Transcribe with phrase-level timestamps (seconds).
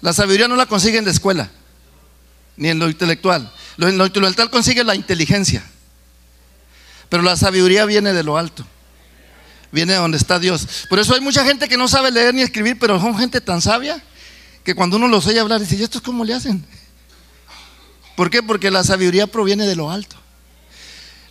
[0.00, 1.50] La sabiduría no la consigue en la escuela,
[2.56, 3.52] ni en lo intelectual.
[3.76, 5.62] Lo, en lo intelectual consigue la inteligencia.
[7.08, 8.64] Pero la sabiduría viene de lo alto.
[9.72, 10.86] Viene de donde está Dios.
[10.88, 13.60] Por eso hay mucha gente que no sabe leer ni escribir, pero son gente tan
[13.60, 14.02] sabia
[14.64, 16.64] que cuando uno los oye hablar dice, ¿y esto cómo le hacen?
[18.16, 18.42] ¿Por qué?
[18.42, 20.16] Porque la sabiduría proviene de lo alto.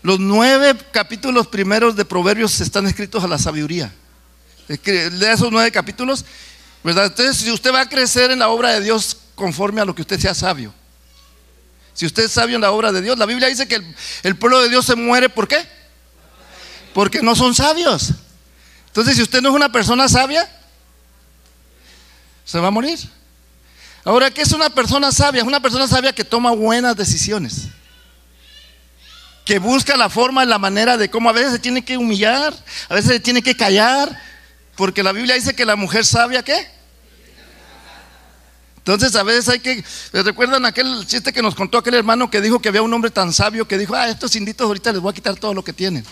[0.02, 3.94] Los nueve capítulos primeros de Proverbios están escritos a la sabiduría.
[4.68, 6.26] Lea esos nueve capítulos,
[6.84, 10.02] Entonces, si usted va a crecer en la obra de Dios conforme a lo que
[10.02, 10.74] usted sea sabio.
[11.94, 14.38] Si usted es sabio en la obra de Dios, la Biblia dice que el, el
[14.38, 15.68] pueblo de Dios se muere, ¿por qué?
[16.94, 18.14] Porque no son sabios.
[18.88, 20.50] Entonces, si usted no es una persona sabia,
[22.46, 23.00] se va a morir.
[24.04, 25.42] Ahora, ¿qué es una persona sabia?
[25.42, 27.68] Es una persona sabia que toma buenas decisiones.
[29.46, 32.54] Que busca la forma la manera de cómo a veces se tiene que humillar,
[32.88, 34.20] a veces se tiene que callar,
[34.80, 36.66] porque la Biblia dice que la mujer sabia, ¿qué?
[38.78, 42.62] Entonces a veces hay que, ¿recuerdan aquel chiste que nos contó aquel hermano que dijo
[42.62, 45.14] que había un hombre tan sabio que dijo, ah, estos inditos ahorita les voy a
[45.14, 46.06] quitar todo lo que tienen?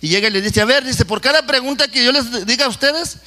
[0.00, 2.64] Y llega y le dice, a ver, dice, por cada pregunta que yo les diga
[2.64, 3.18] a ustedes,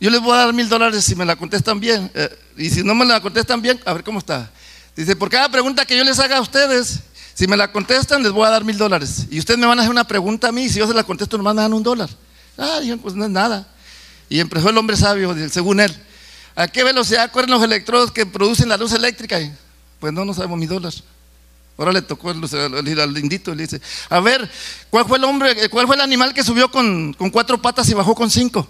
[0.00, 2.10] yo les voy a dar mil dólares si me la contestan bien.
[2.12, 4.50] Eh, y si no me la contestan bien, a ver cómo está.
[4.96, 6.98] Dice, por cada pregunta que yo les haga a ustedes,
[7.32, 9.26] si me la contestan, les voy a dar mil dólares.
[9.30, 11.04] Y ustedes me van a hacer una pregunta a mí, y si yo se la
[11.04, 12.10] contesto, me van a dar un dólar.
[12.58, 13.68] Ah, pues no es nada.
[14.30, 15.94] Y empezó el hombre sabio, según él.
[16.54, 19.38] ¿A qué velocidad corren los electrodos que producen la luz eléctrica?
[19.98, 20.94] Pues no, no sabemos mi dólar.
[21.76, 22.40] Ahora le tocó al
[23.12, 24.48] lindito y le dice, a ver,
[24.88, 28.14] ¿cuál fue el hombre, cuál fue el animal que subió con, cuatro patas y bajó
[28.14, 28.68] con cinco?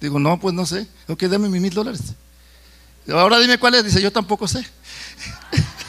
[0.00, 0.88] Digo, no, pues no sé.
[1.06, 2.00] Ok, dame mis mil dólares.
[3.08, 3.84] Ahora dime cuál es.
[3.84, 4.66] Dice, yo tampoco sé.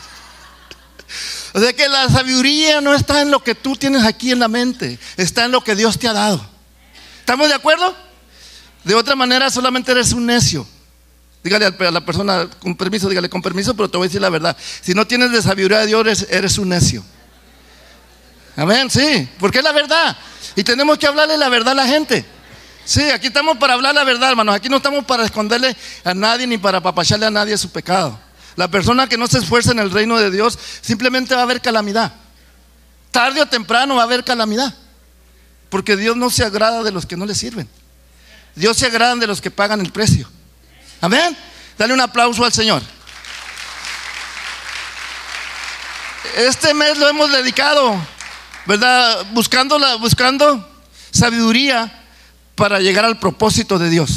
[1.54, 4.50] o sea que la sabiduría no está en lo que tú tienes aquí en la
[4.50, 6.55] mente, está en lo que Dios te ha dado.
[7.26, 7.92] ¿Estamos de acuerdo?
[8.84, 10.68] De otra manera, solamente eres un necio.
[11.44, 14.30] Dígale a la persona, con permiso, dígale con permiso, pero te voy a decir la
[14.30, 14.56] verdad.
[14.82, 17.04] Si no tienes de sabiduría de Dios, eres, un necio.
[18.56, 20.16] Amén, sí, porque es la verdad.
[20.56, 22.24] Y tenemos que hablarle la verdad a la gente.
[22.86, 24.54] Sí, aquí estamos para hablar la verdad, hermanos.
[24.54, 28.20] Aquí no estamos para esconderle a nadie ni para apapacharle a nadie su pecado.
[28.56, 31.60] La persona que no se esfuerza en el reino de Dios simplemente va a haber
[31.60, 32.14] calamidad.
[33.10, 34.76] Tarde o temprano va a haber calamidad.
[35.76, 37.68] Porque Dios no se agrada de los que no le sirven.
[38.56, 40.26] Dios se agrada de los que pagan el precio.
[41.02, 41.36] Amén.
[41.78, 42.82] Dale un aplauso al Señor.
[46.38, 47.94] Este mes lo hemos dedicado,
[48.66, 49.26] ¿verdad?
[49.34, 50.66] Buscando, la, buscando
[51.12, 52.06] sabiduría
[52.56, 54.12] para llegar al propósito de Dios.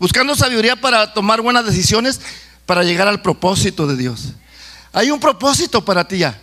[0.00, 2.20] Buscando sabiduría para tomar buenas decisiones
[2.66, 4.32] para llegar al propósito de Dios.
[4.92, 6.36] Hay un propósito para ti ya.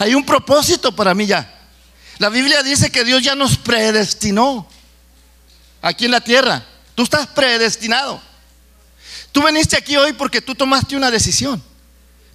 [0.00, 1.53] Hay un propósito para mí ya.
[2.18, 4.66] La Biblia dice que Dios ya nos predestinó
[5.82, 6.64] aquí en la tierra.
[6.94, 8.20] Tú estás predestinado.
[9.32, 11.62] Tú viniste aquí hoy porque tú tomaste una decisión.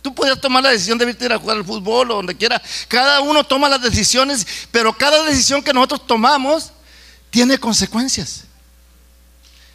[0.02, 2.62] Tú puedes tomar la decisión de irte a jugar al fútbol o donde quiera.
[2.88, 6.72] Cada uno toma las decisiones, pero cada decisión que nosotros tomamos
[7.30, 8.46] tiene consecuencias.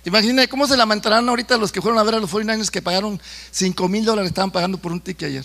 [0.04, 3.20] Imagínate cómo se lamentarán ahorita los que fueron a ver a los 49ers que pagaron
[3.50, 5.44] 5 mil dólares, estaban pagando por un ticket ayer.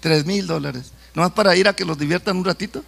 [0.00, 0.92] 3 mil dólares.
[1.14, 2.84] Nomás para ir a que los diviertan un ratito.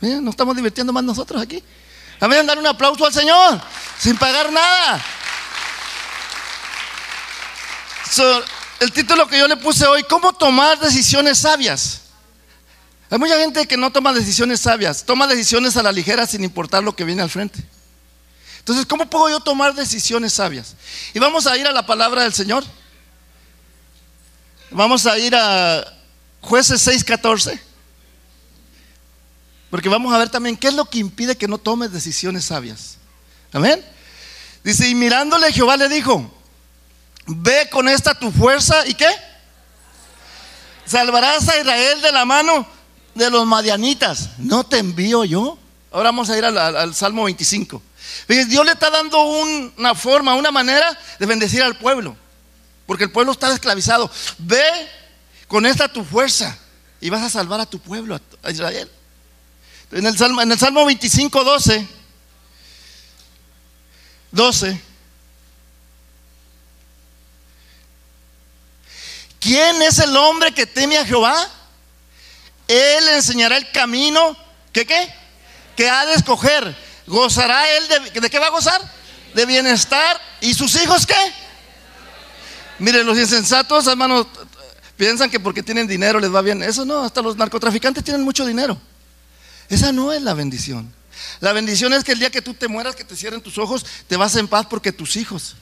[0.00, 1.62] Mira, nos estamos divirtiendo más nosotros aquí.
[2.20, 3.60] Amén, dar un aplauso al Señor,
[3.98, 5.02] sin pagar nada
[8.80, 12.00] el título que yo le puse hoy, ¿cómo tomar decisiones sabias?
[13.10, 16.82] Hay mucha gente que no toma decisiones sabias, toma decisiones a la ligera sin importar
[16.82, 17.62] lo que viene al frente.
[18.58, 20.76] Entonces, ¿cómo puedo yo tomar decisiones sabias?
[21.12, 22.64] Y vamos a ir a la palabra del Señor.
[24.70, 25.84] Vamos a ir a
[26.40, 27.60] jueces 6:14.
[29.70, 32.96] Porque vamos a ver también qué es lo que impide que no tomes decisiones sabias.
[33.52, 33.84] Amén.
[34.64, 36.30] Dice, y mirándole Jehová le dijo,
[37.26, 39.08] Ve con esta tu fuerza y qué?
[40.84, 42.66] Salvarás a Israel de la mano
[43.14, 44.30] de los madianitas.
[44.38, 45.56] No te envío yo.
[45.92, 47.80] Ahora vamos a ir al, Salmo 25.
[48.48, 52.16] Dios le está dando una forma, una manera de bendecir al pueblo.
[52.86, 54.10] Porque el pueblo está esclavizado.
[54.38, 54.62] Ve
[55.46, 56.58] con esta tu fuerza
[57.00, 58.90] y vas a salvar a tu pueblo, a Israel.
[59.92, 61.88] En el Salmo, en el Salmo 25, 12,
[64.30, 64.80] 12.
[69.40, 71.48] ¿Quién es el hombre que teme a Jehová?
[72.68, 74.36] Él enseñará el camino
[74.72, 75.12] que qué?
[75.76, 76.76] Que ha de escoger.
[77.06, 78.80] ¿Gozará él de, de qué va a gozar?
[79.34, 80.20] De bienestar.
[80.40, 81.32] ¿Y sus hijos qué?
[82.78, 84.26] Miren, los insensatos, hermanos,
[84.96, 86.62] piensan que porque tienen dinero les va bien.
[86.62, 88.80] Eso no, hasta los narcotraficantes tienen mucho dinero.
[89.70, 90.92] Esa no es la bendición.
[91.40, 93.86] La bendición es que el día que tú te mueras, que te cierren tus ojos,
[94.06, 95.56] te vas en paz porque tus hijos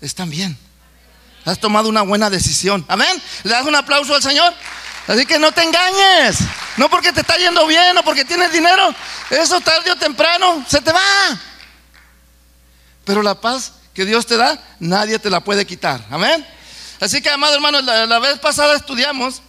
[0.00, 0.58] están bien.
[1.44, 2.84] Has tomado una buena decisión.
[2.88, 3.22] Amén.
[3.44, 4.52] ¿Le das un aplauso al Señor?
[5.06, 6.38] Así que no te engañes.
[6.76, 8.94] No porque te está yendo bien o porque tienes dinero.
[9.30, 11.40] Eso tarde o temprano se te va.
[13.04, 16.04] Pero la paz que Dios te da, nadie te la puede quitar.
[16.10, 16.46] Amén.
[17.00, 19.42] Así que, amado hermano, la, vez pasada estudiamos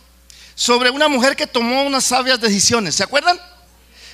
[0.55, 2.95] sobre una mujer que tomó unas sabias decisiones.
[2.95, 3.39] ¿Se acuerdan?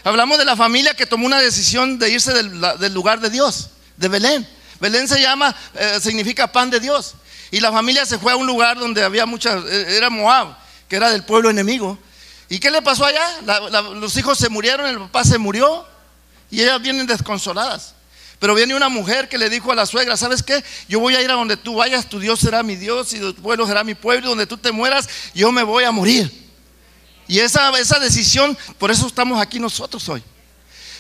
[0.04, 4.08] Hablamos de la familia que tomó una decisión de irse del, lugar de Dios, de
[4.08, 4.48] Belén.
[4.80, 7.16] Belén se llama, eh, significa pan de Dios.
[7.52, 10.56] Y la familia se fue a un lugar donde había muchas, eh, era Moab,
[10.88, 11.98] que era del pueblo enemigo.
[12.48, 13.42] ¿Y qué le pasó allá?
[13.96, 15.86] los hijos se murieron, el papá se murió
[16.50, 17.94] y ellas vienen desconsoladas.
[18.40, 20.64] Pero viene una mujer que le dijo a la suegra, ¿sabes qué?
[20.88, 23.36] Yo voy a ir a donde tú vayas, tu Dios será mi Dios y tu
[23.36, 26.49] pueblo será mi pueblo, y donde tú te mueras, yo me voy a morir.
[27.30, 30.24] Y esa, esa decisión, por eso estamos aquí nosotros hoy.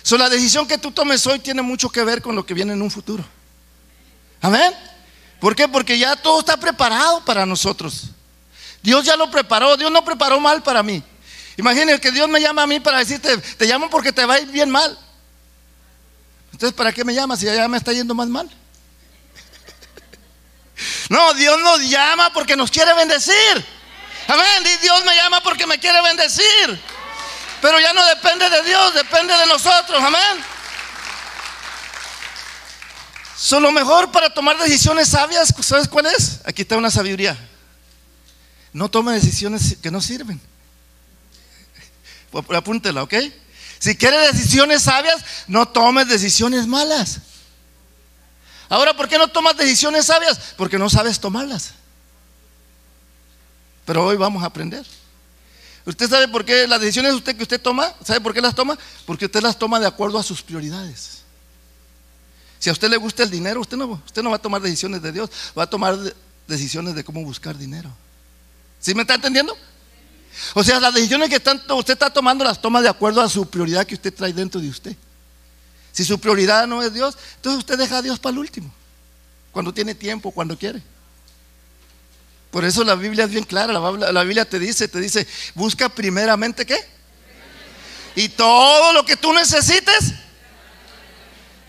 [0.03, 2.73] So, la decisión que tú tomes hoy tiene mucho que ver con lo que viene
[2.73, 3.25] en un futuro.
[4.39, 4.71] Amén.
[5.39, 5.67] ¿Por qué?
[5.67, 8.11] Porque ya todo está preparado para nosotros.
[8.83, 11.03] Dios ya lo preparó, Dios no preparó mal para mí.
[11.57, 14.39] Imagínense que Dios me llama a mí para decirte, te llamo porque te va a
[14.39, 14.99] ir bien mal.
[16.51, 18.47] Entonces, ¿para qué me llamas si ya me está yendo más mal?
[21.09, 23.78] No, Dios nos llama porque nos quiere bendecir.
[24.29, 24.63] Amén.
[24.81, 26.79] Dios me llama porque me quiere bendecir.
[27.61, 30.01] Pero ya no depende de Dios, depende de nosotros.
[30.01, 30.43] Amén.
[33.35, 36.39] So, lo mejor para tomar decisiones sabias, ¿sabes cuál es?
[36.45, 37.37] Aquí está una sabiduría.
[38.71, 40.39] No tome decisiones que no sirven.
[42.55, 43.15] Apúntela, ¿ok?
[43.79, 47.19] Si quieres decisiones sabias, no tomes decisiones malas.
[48.67, 50.37] Ahora, ¿por qué no tomas decisiones sabias?
[50.55, 51.78] Porque no sabes tomarlas.
[53.89, 54.85] Pero hoy vamos a aprender.
[55.83, 57.91] ¿Usted sabe por qué las decisiones usted que usted toma?
[58.05, 58.77] ¿Sabe por qué las toma?
[59.07, 61.23] Porque usted las toma de acuerdo a sus prioridades.
[62.59, 65.01] Si a usted le gusta el dinero, usted no, usted no va a tomar decisiones
[65.01, 65.97] de Dios, va a tomar
[66.47, 67.89] decisiones de cómo buscar dinero.
[68.79, 69.57] ¿Sí me está entendiendo?
[70.53, 71.37] O sea, las decisiones que
[71.73, 74.69] usted está tomando las toma de acuerdo a su prioridad que usted trae dentro de
[74.69, 74.95] usted.
[75.93, 78.71] Si su prioridad no es Dios, entonces usted deja a Dios para el último,
[79.51, 80.79] cuando tiene tiempo, cuando quiere.
[82.51, 86.65] Por eso la Biblia es bien clara, la, Biblia te dice, te dice, busca primeramente
[86.65, 86.83] qué.
[88.15, 90.13] Y todo lo que tú necesites.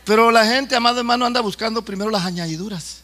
[0.04, 3.02] Pero la gente, amado hermano, anda buscando primero las añadiduras.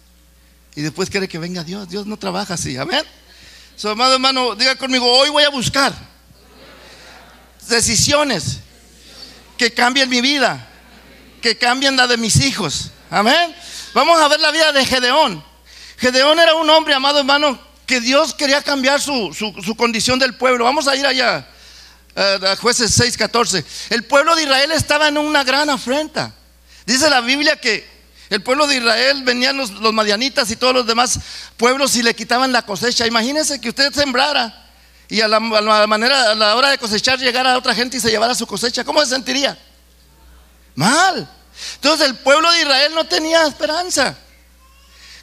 [0.75, 1.88] Y después quiere que venga Dios.
[1.88, 2.76] Dios no trabaja así.
[2.76, 3.05] Amén.
[3.76, 5.93] Su amado hermano, diga conmigo, hoy voy a buscar
[7.69, 8.61] decisiones
[9.58, 10.67] que cambien mi vida,
[11.43, 12.90] que cambien la de mis hijos.
[13.11, 13.55] Amén.
[13.93, 15.44] Vamos a ver la vida de Gedeón.
[15.99, 19.35] Gedeón era un hombre, amado hermano, que Dios quería cambiar su,
[19.77, 20.65] condición del pueblo.
[20.65, 21.47] Vamos a ir allá,
[22.15, 23.65] eh, a jueces 6:14.
[23.91, 26.35] El pueblo de Israel estaba en una gran afrenta.
[26.85, 27.87] Dice la Biblia que
[28.29, 31.19] el pueblo de Israel venían los, madianitas y todos los demás
[31.56, 33.06] pueblos y le quitaban la cosecha.
[33.06, 34.65] Imagínense que usted sembrara
[35.09, 38.35] y a la, manera, a la hora de cosechar llegara otra gente y se llevara
[38.35, 38.82] su cosecha.
[38.82, 39.56] ¿Cómo se sentiría?
[40.75, 41.29] Mal.
[41.77, 44.17] Entonces el pueblo de Israel no tenía esperanza.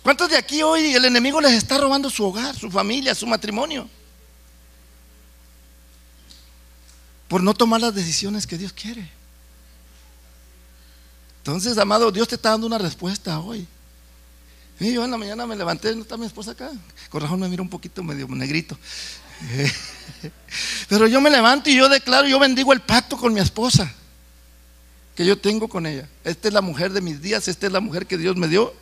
[0.03, 3.89] ¿Cuántos de aquí hoy el enemigo les está robando su hogar, su familia, su matrimonio?
[7.29, 9.09] Por no tomar las decisiones que Dios quiere.
[11.37, 13.65] Entonces, amado, Dios te está dando una respuesta hoy.
[14.77, 16.69] Yo en la mañana me levanté, no está mi esposa acá.
[17.09, 18.77] Con me mira un poquito medio negrito.
[20.89, 23.93] Pero yo me levanto y yo declaro, yo bendigo el pacto con mi esposa
[25.15, 26.09] que yo tengo con ella.
[26.25, 28.73] Esta es la mujer de mis días, esta es la mujer que Dios me dio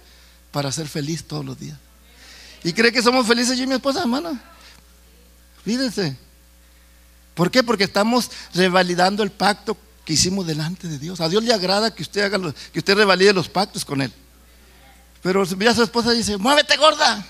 [0.52, 1.78] para ser feliz todos los días.
[2.64, 4.40] ¿Y cree que somos felices yo y mi esposa, hermana?
[5.64, 6.16] Fíjense.
[7.34, 7.64] ¿Por qué?
[7.64, 11.22] Porque estamos revalidando el pacto que hicimos delante de Dios.
[11.22, 14.14] A Dios le agrada que usted haga que usted revalide los pactos con él.
[15.22, 17.26] Pero a su esposa dice, muévete gorda.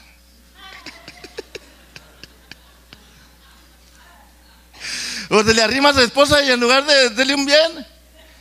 [5.30, 7.86] o se le arrima a su esposa y en lugar de darle un bien,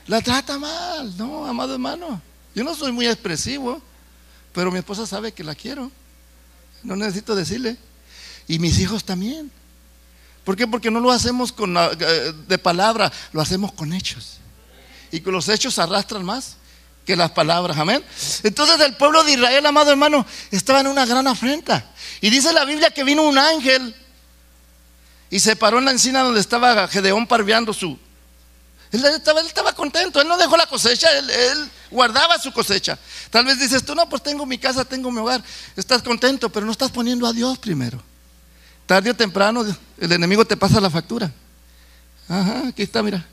[0.07, 1.17] la trata mal.
[1.17, 2.23] No, amado hermano.
[2.55, 3.83] Yo no soy muy expresivo,
[4.53, 5.91] pero mi esposa sabe que la quiero.
[6.83, 7.77] No necesito decirle.
[8.49, 9.51] Y mis hijos también.
[10.45, 10.67] ¿Por qué?
[10.67, 14.39] Porque no lo hacemos con, eh, de palabra, lo hacemos con hechos.
[15.13, 16.57] Y con los hechos arrastran más
[17.05, 17.77] que las palabras.
[17.79, 18.03] Amén.
[18.43, 21.91] Entonces el pueblo de Israel, amado hermano, estaba en una gran afrenta.
[22.21, 23.95] Y dice la Biblia que vino un ángel
[25.31, 27.99] y se paró en la encina donde estaba Gedeón parveando su...
[28.93, 32.99] Él estaba, estaba contento, él no dejó la cosecha, él, él guardaba su cosecha.
[33.31, 35.43] Tal vez dices tú, no, pues tengo mi casa, tengo mi hogar,
[35.77, 38.03] estás contento, pero no estás poniendo a Dios primero.
[38.87, 39.65] Tarde o temprano
[39.99, 41.31] el enemigo te pasa la factura.
[42.29, 43.25] Ajá, aquí está, mira.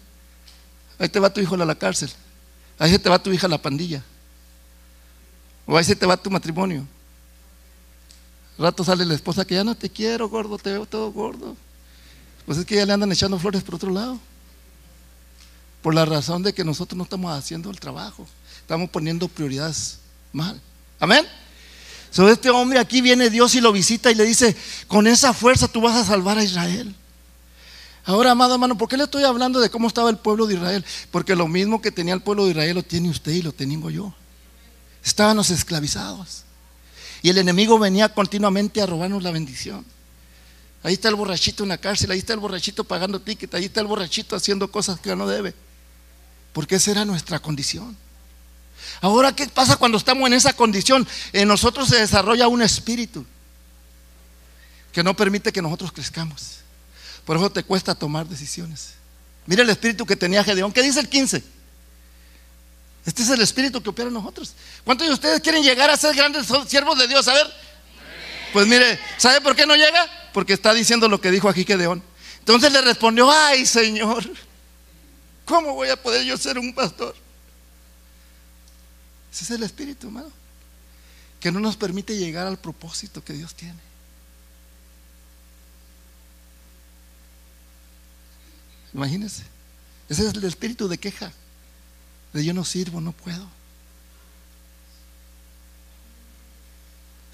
[1.00, 2.12] Ahí te va tu hijo a la cárcel.
[2.78, 4.04] Ahí se te va tu hija a la pandilla.
[5.66, 6.86] O ahí se te va tu matrimonio.
[8.58, 11.56] rato sale la esposa que ya no te quiero, gordo, te veo todo gordo.
[12.46, 14.20] Pues es que ya le andan echando flores por otro lado.
[15.88, 18.27] Por la razón de que nosotros no estamos haciendo el trabajo.
[18.60, 20.00] Estamos poniendo prioridades
[20.34, 20.60] mal.
[21.00, 21.25] Amén.
[22.12, 24.53] Sobre este hombre aquí viene Dios y lo visita y le dice,
[24.89, 26.94] con esa fuerza tú vas a salvar a Israel.
[28.03, 30.84] Ahora, amado hermano, ¿por qué le estoy hablando de cómo estaba el pueblo de Israel?
[31.10, 33.89] Porque lo mismo que tenía el pueblo de Israel lo tiene usted y lo tengo
[33.89, 34.13] yo.
[35.06, 36.44] Estábamos esclavizados.
[37.22, 39.86] Y el enemigo venía continuamente a robarnos la bendición.
[40.84, 43.79] Ahí está el borrachito en la cárcel, ahí está el borrachito pagando ticket, ahí está
[43.79, 45.56] el borrachito haciendo cosas que no debe.
[46.54, 47.96] Porque esa era nuestra condición.
[49.01, 51.08] Ahora, ¿qué pasa cuando estamos en esa condición?
[51.34, 53.25] En nosotros se desarrolla un espíritu
[54.92, 56.60] que no permite que nosotros crezcamos.
[57.25, 58.94] Por eso te cuesta tomar decisiones.
[59.46, 60.72] Mira el espíritu que tenía Gedeón.
[60.72, 61.44] ¿Qué dice el 15?
[63.06, 64.54] Este es el espíritu que opera en nosotros.
[64.84, 67.27] ¿Cuántos de ustedes quieren llegar a ser grandes siervos de Dios?
[67.27, 67.48] A ver.
[68.51, 70.06] Pues mire, ¿sabe por qué no llega?
[70.34, 72.04] Porque está diciendo lo que dijo aquí Gedeón.
[72.39, 74.30] Entonces le respondió, ay Señor,
[75.48, 77.16] ¿cómo voy a poder yo ser un pastor?
[79.32, 80.32] Ese es el espíritu, hermano,
[81.39, 83.80] que no nos permite llegar al propósito que Dios tiene.
[88.94, 89.44] Imagínense,
[90.10, 91.32] ese es el espíritu de queja,
[92.34, 93.48] de yo no sirvo, no puedo.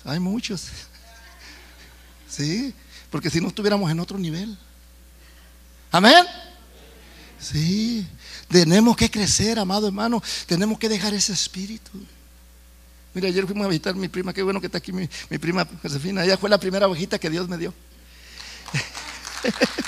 [0.06, 0.68] Hay muchos.
[2.30, 2.74] Sí,
[3.12, 4.58] porque si no estuviéramos en otro nivel.
[5.92, 6.26] Amén.
[7.44, 8.08] Sí,
[8.48, 10.24] tenemos que crecer, amado hermano.
[10.46, 11.92] Tenemos que dejar ese espíritu.
[13.14, 15.08] Mira, ayer fuimos a visitar a mi prima, qué bueno que está aquí mi,
[15.38, 16.24] prima Josefina.
[16.24, 17.74] Ella fue la primera ovejita que Dios me dio.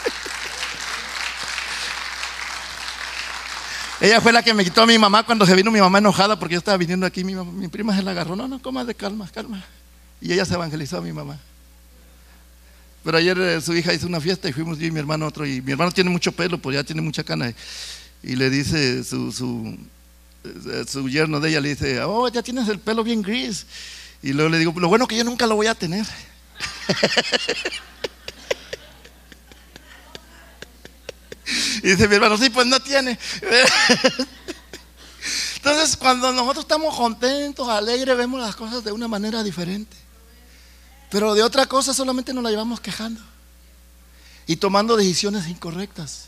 [4.01, 6.37] Ella fue la que me quitó a mi mamá cuando se vino mi mamá enojada
[6.37, 7.23] porque yo estaba viniendo aquí.
[7.23, 8.35] Mi, mi prima se la agarró.
[8.35, 9.63] No, no, coma de calma, calma.
[10.19, 11.39] Y ella se evangelizó a mi mamá.
[13.05, 15.45] Pero ayer eh, su hija hizo una fiesta y fuimos yo y mi hermano otro.
[15.45, 17.53] Y mi hermano tiene mucho pelo, pues ya tiene mucha cana.
[18.23, 19.77] Y, le dice su, su,
[20.43, 23.67] eh, su, yerno de ella, le dice, oh, ya tienes el pelo bien gris.
[24.23, 26.03] Y luego le digo, lo bueno que yo nunca lo voy a tener.
[31.83, 33.19] y dice mi hermano, sí, pues no tiene.
[35.57, 40.04] Entonces, cuando nosotros estamos contentos, alegres, vemos las cosas de una manera diferente.
[41.15, 43.21] Pero de otra cosa solamente nos la llevamos quejando
[44.45, 46.25] y tomando decisiones incorrectas.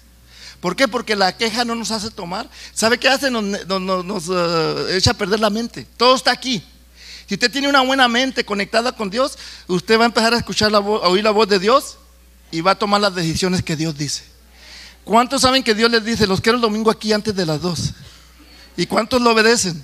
[0.62, 0.88] ¿Por qué?
[0.88, 2.50] Porque la queja no nos hace tomar.
[2.74, 3.29] ¿Sabe qué hace?
[3.29, 5.86] Nos, eh, echa a perder la mente.
[5.98, 6.63] Todo está aquí.
[7.27, 10.72] Si usted tiene una buena mente conectada con Dios, usted va a empezar a escuchar
[10.72, 11.98] la voz, a oír la voz de Dios
[12.50, 14.24] y va a tomar las decisiones que Dios dice.
[15.03, 17.91] ¿Cuántos saben que Dios les dice, los quiero el domingo aquí antes de las dos?
[18.77, 19.84] ¿Y cuántos lo obedecen?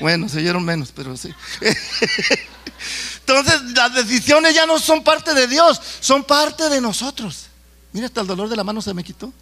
[0.00, 1.32] Bueno, se oyeron menos, pero sí.
[3.28, 7.48] Entonces las decisiones ya no son parte de Dios, son parte de nosotros.
[7.92, 9.30] Mira, hasta el dolor de la mano se me quitó.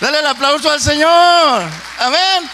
[0.00, 1.64] Dale el aplauso al Señor.
[1.98, 2.48] Amén.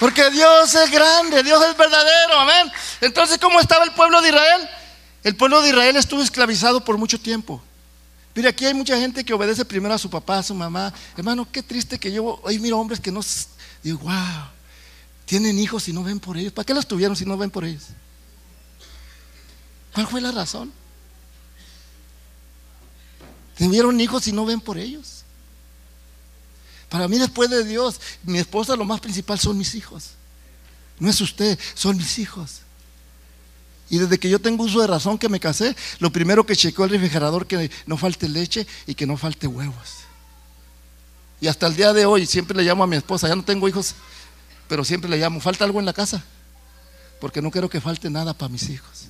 [0.00, 2.40] Porque Dios es grande, Dios es verdadero.
[2.40, 2.72] Amén.
[3.00, 4.68] Entonces, ¿cómo estaba el pueblo de Israel?
[5.22, 7.62] El pueblo de Israel estuvo esclavizado por mucho tiempo.
[8.34, 10.92] Mire, aquí hay mucha gente que obedece primero a su papá, a su mamá.
[11.16, 13.20] Hermano, qué triste que yo, hoy miro hombres que no,
[13.82, 14.57] digo, wow,
[15.28, 16.52] tienen hijos y no ven por ellos.
[16.54, 17.84] ¿Para qué los tuvieron si no ven por ellos?
[19.92, 20.72] ¿Cuál fue la razón?
[23.58, 25.24] Tuvieron hijos y no ven por ellos.
[26.88, 30.12] Para mí después de Dios, mi esposa lo más principal son mis hijos.
[30.98, 32.60] No es usted, son mis hijos.
[33.90, 36.86] Y desde que yo tengo uso de razón que me casé, lo primero que chequeó
[36.86, 39.98] el refrigerador que no falte leche y que no falte huevos.
[41.38, 43.68] Y hasta el día de hoy siempre le llamo a mi esposa, ya no tengo
[43.68, 43.94] hijos,
[44.68, 46.22] pero siempre le llamo, ¿falta algo en la casa?
[47.20, 49.06] Porque no quiero que falte nada para mis hijos.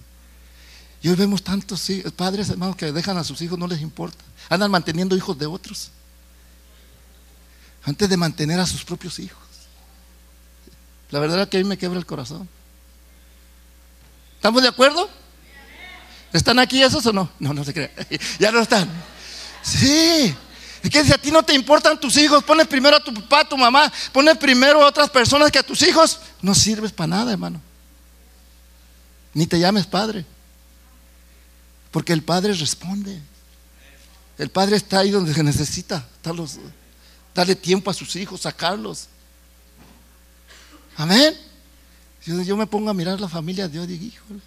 [1.03, 1.87] Y hoy vemos tantos
[2.17, 4.25] padres, hermanos, que dejan a sus hijos, no les importa.
[4.49, 5.91] Andan manteniendo hijos de otros.
[7.85, 9.43] Antes de mantener a sus propios hijos.
[11.11, 12.49] La verdad es que a mí me quebra el corazón.
[14.37, 15.09] ¿Estamos de acuerdo?
[16.33, 17.31] ¿Están aquí esos o no?
[17.38, 17.91] No, no se crean.
[18.38, 18.88] ya no están.
[19.62, 20.35] Sí.
[20.82, 23.40] Es que si a ti no te importan tus hijos, pones primero a tu papá,
[23.40, 27.08] a tu mamá, pones primero a otras personas que a tus hijos, no sirves para
[27.08, 27.61] nada, hermano.
[29.35, 30.25] Ni te llames padre.
[31.90, 33.20] Porque el padre responde.
[34.37, 36.06] El padre está ahí donde se necesita.
[37.35, 39.08] darle tiempo a sus hijos, sacarlos.
[40.97, 41.37] Amén.
[42.25, 44.40] Yo, yo me pongo a mirar la familia de Dios y digo, híjole.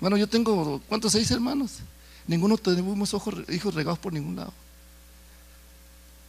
[0.00, 1.12] Bueno, yo tengo, ¿cuántos?
[1.12, 1.72] Seis hermanos.
[2.28, 4.52] Ninguno tenemos ojos, hijos regados por ningún lado.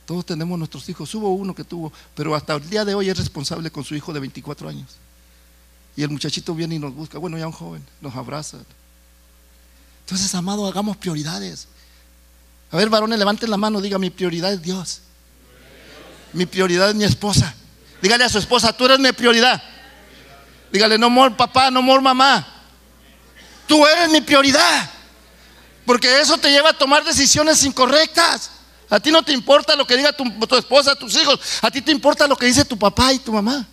[0.06, 1.14] Todos tenemos nuestros hijos.
[1.14, 4.12] Hubo uno que tuvo, pero hasta el día de hoy es responsable con su hijo
[4.12, 4.96] de 24 años.
[5.96, 8.58] Y el muchachito viene y nos busca, bueno, ya un joven, nos abraza.
[10.06, 11.68] Entonces, amado, hagamos prioridades.
[12.72, 15.02] A ver, varones, levanten la mano, diga, mi prioridad es Dios.
[16.32, 17.54] Mi prioridad es mi esposa.
[18.02, 19.62] Dígale a su esposa, tú eres mi prioridad.
[20.72, 22.48] Dígale, no mor papá, no mor mamá.
[23.68, 24.99] Tú eres mi prioridad.
[25.90, 28.52] Porque eso te lleva a tomar decisiones incorrectas.
[28.92, 30.24] A ti no te importa lo que diga tu,
[30.56, 31.40] esposa, tus hijos.
[31.64, 33.68] A ti te importa lo que dice tu papá y tu mamá.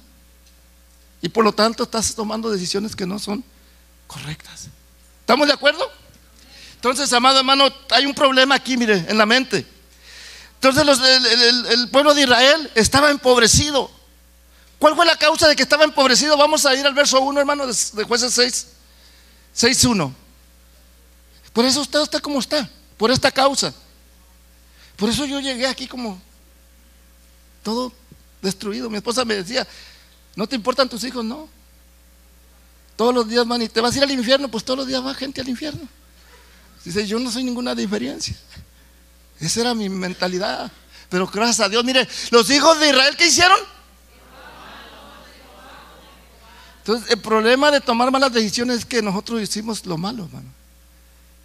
[1.20, 3.44] Y por lo tanto estás tomando decisiones que no son
[4.06, 4.68] correctas.
[5.20, 5.92] ¿Estamos de acuerdo?
[6.76, 9.66] Entonces, amado hermano, hay un problema aquí, mire, en la mente.
[10.54, 13.90] Entonces el, el, el, pueblo de Israel estaba empobrecido.
[14.78, 16.38] ¿Cuál fue la causa de que estaba empobrecido?
[16.38, 18.66] Vamos a ir al verso 1, hermano, de, de jueces 6,
[19.54, 20.14] 6.1.
[21.56, 23.72] Por eso usted está como está, por esta causa.
[24.94, 26.20] Por eso yo llegué aquí como
[27.62, 27.94] todo
[28.42, 28.90] destruido.
[28.90, 29.66] Mi esposa me decía,
[30.34, 31.24] ¿no te importan tus hijos?
[31.24, 31.48] No.
[32.94, 35.02] Todos los días van y te vas a ir al infierno, pues todos los días
[35.02, 35.88] va gente al infierno.
[36.84, 38.36] Dice, yo no soy ninguna diferencia.
[39.40, 40.70] Esa era mi mentalidad.
[41.08, 43.60] Pero gracias a Dios, mire, los hijos de Israel, ¿qué hicieron?
[46.80, 50.65] Entonces, el problema de tomar malas decisiones es que nosotros hicimos lo malo, hermano.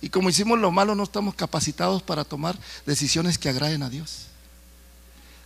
[0.02, 4.26] Y como hicimos lo malo, no estamos capacitados para tomar decisiones que agraden a Dios.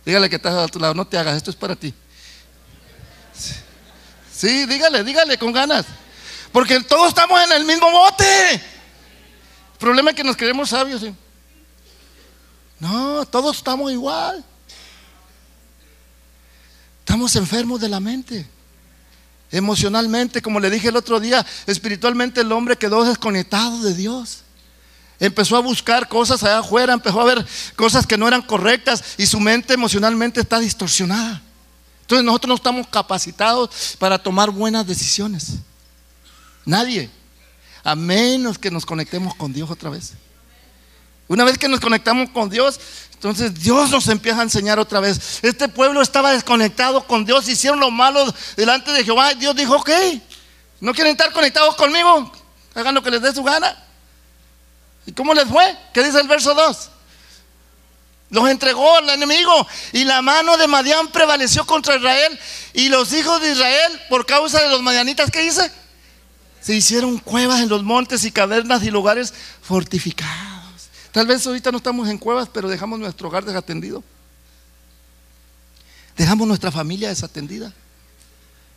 [0.04, 1.92] Dígale que estás a tu lado, no te hagas, esto es para ti.
[4.32, 5.84] Sí, dígale, dígale con ganas.
[6.52, 8.54] Porque todos estamos en el mismo bote.
[8.54, 11.02] El problema es que nos creemos sabios.
[12.78, 14.42] No, todos estamos igual.
[17.00, 18.48] Estamos enfermos de la mente.
[19.50, 24.44] Emocionalmente, como le dije el otro día, espiritualmente el hombre quedó desconectado de Dios.
[25.18, 29.26] Empezó a buscar cosas allá afuera, empezó a ver cosas que no eran correctas y
[29.26, 31.40] su mente emocionalmente está distorsionada.
[32.02, 35.54] Entonces nosotros no estamos capacitados para tomar buenas decisiones.
[36.64, 37.10] Nadie.
[37.82, 40.12] A menos que nos conectemos con Dios otra vez.
[41.28, 42.78] Una vez que nos conectamos con Dios,
[43.14, 45.40] entonces Dios nos empieza a enseñar otra vez.
[45.42, 49.34] Este pueblo estaba desconectado con Dios, hicieron lo malo delante de Jehová.
[49.34, 49.90] Dios dijo, ok,
[50.80, 52.30] ¿no quieren estar conectados conmigo?
[52.74, 53.85] Hagan lo que les dé su gana.
[55.06, 55.76] ¿Y cómo les fue?
[55.94, 56.90] ¿Qué dice el verso 2?
[58.30, 62.38] Los entregó al enemigo y la mano de Madián prevaleció contra Israel
[62.74, 65.70] y los hijos de Israel, por causa de los madianitas, ¿qué dice?
[66.60, 70.88] Se hicieron cuevas en los montes y cavernas y lugares fortificados.
[71.12, 74.02] Tal vez ahorita no estamos en cuevas, pero dejamos nuestro hogar desatendido.
[76.16, 77.72] Dejamos nuestra familia desatendida.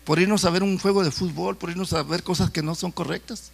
[0.06, 2.76] Por irnos a ver un juego de fútbol, por irnos a ver cosas que no
[2.76, 3.52] son correctas.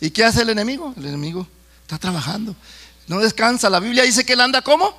[0.00, 0.94] ¿Y qué hace el enemigo?
[0.96, 1.48] El enemigo
[1.90, 2.54] está trabajando.
[3.08, 3.68] No descansa.
[3.68, 4.96] La Biblia dice que él anda como?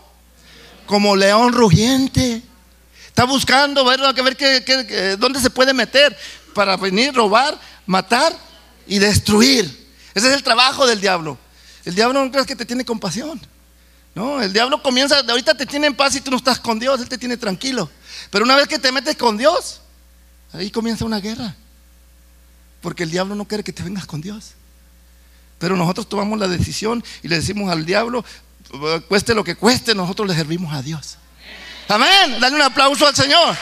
[0.85, 2.41] Como león rugiente.
[3.07, 6.17] Está buscando ver, ver qué, qué, dónde se puede meter
[6.53, 8.37] para venir, robar, matar
[8.87, 9.65] y destruir.
[10.13, 11.37] Ese es el trabajo del diablo.
[11.85, 13.39] El diablo no crees que te tiene compasión.
[14.13, 16.99] No, el diablo comienza, ahorita te tiene en paz y tú no estás con Dios,
[16.99, 17.89] él te tiene tranquilo.
[18.29, 19.79] Pero una vez que te metes con Dios,
[20.51, 21.55] ahí comienza una guerra.
[22.81, 24.55] Porque el diablo no quiere que te vengas con Dios.
[25.61, 28.25] Pero nosotros tomamos la decisión y le decimos al diablo,
[29.07, 31.19] cueste lo que cueste, nosotros le servimos a Dios.
[31.87, 32.39] Amén.
[32.39, 33.55] Dale un aplauso al Señor.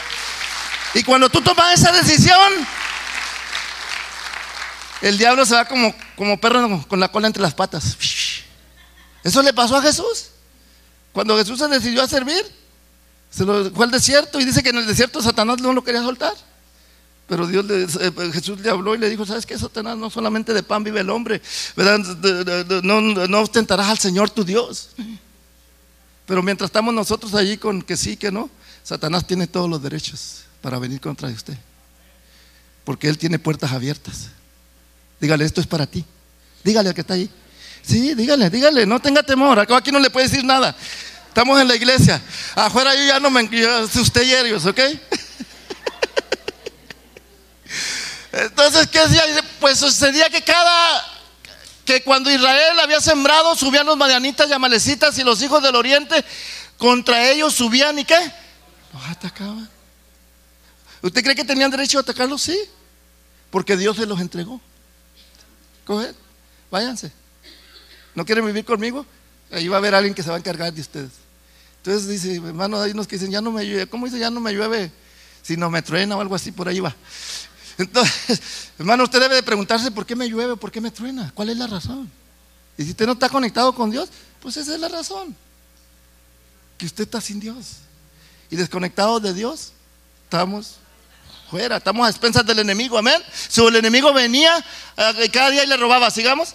[0.94, 2.54] Y cuando tú tomas esa decisión,
[5.02, 7.98] el diablo se va como, como perro con la cola entre las patas.
[9.22, 10.30] Eso le pasó a Jesús.
[11.12, 12.42] Cuando Jesús se decidió a servir,
[13.30, 16.00] se lo fue al desierto y dice que en el desierto Satanás no lo quería
[16.00, 16.32] soltar.
[17.30, 19.96] Pero Dios le, eh, Jesús le habló y le dijo, ¿sabes qué, Satanás?
[19.96, 21.40] No solamente de pan vive el hombre,
[21.76, 22.00] ¿verdad?
[22.82, 24.88] No, no ostentarás al Señor tu Dios.
[26.26, 28.50] Pero mientras estamos nosotros allí con que sí, que no,
[28.82, 31.56] Satanás tiene todos los derechos para venir contra usted.
[32.82, 34.30] Porque Él tiene puertas abiertas.
[35.20, 36.04] Dígale, esto es para ti.
[36.64, 37.30] Dígale al que está ahí.
[37.82, 39.60] Sí, dígale, dígale, no tenga temor.
[39.60, 40.76] Aquí no le puede decir nada.
[41.28, 42.20] Estamos en la iglesia.
[42.56, 44.80] Afuera yo ya no me usted yerios, ¿ok?
[48.32, 49.22] Entonces, ¿qué hacía?
[49.58, 51.04] Pues sucedía que cada
[51.84, 56.24] que cuando Israel había sembrado, subían los madianitas y amalecitas y los hijos del oriente,
[56.78, 58.32] contra ellos subían y qué?
[58.92, 59.68] Los atacaban.
[61.02, 62.42] ¿Usted cree que tenían derecho a atacarlos?
[62.42, 62.56] Sí,
[63.50, 64.60] porque Dios se los entregó.
[65.84, 66.14] Coger,
[66.70, 67.10] váyanse.
[68.14, 69.04] ¿No quieren vivir conmigo?
[69.50, 71.10] Ahí va a haber alguien que se va a encargar de ustedes.
[71.78, 73.88] Entonces dice, hermano, hay unos que dicen, ya no me llueve.
[73.88, 74.92] ¿Cómo dice, ya no me llueve?
[75.42, 76.94] Si no me truena o algo así, por ahí va.
[77.80, 78.40] Entonces,
[78.78, 81.56] hermano, usted debe de preguntarse por qué me llueve, por qué me truena, cuál es
[81.56, 82.10] la razón.
[82.76, 84.08] Y si usted no está conectado con Dios,
[84.40, 85.36] pues esa es la razón.
[86.78, 87.76] Que usted está sin Dios.
[88.50, 89.72] Y desconectado de Dios,
[90.24, 90.76] estamos
[91.50, 93.20] Fuera, estamos a expensas del enemigo, amén.
[93.48, 94.64] Si el enemigo venía
[94.96, 96.54] eh, cada día y le robaba, sigamos.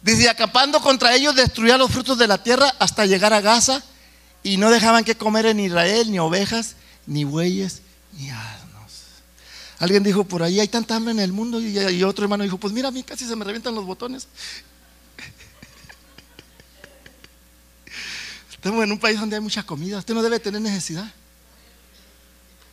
[0.00, 3.82] Dice, acampando contra ellos, destruía los frutos de la tierra hasta llegar a Gaza
[4.42, 7.82] y no dejaban que comer en Israel ni ovejas, ni bueyes,
[8.18, 9.04] ni asnos.
[9.78, 12.72] Alguien dijo, por ahí hay tanta hambre en el mundo y, otro hermano dijo, pues
[12.72, 14.26] mira, a mí casi se me revientan los botones.
[18.50, 21.12] Estamos en un país donde hay mucha comida, usted no debe tener necesidad.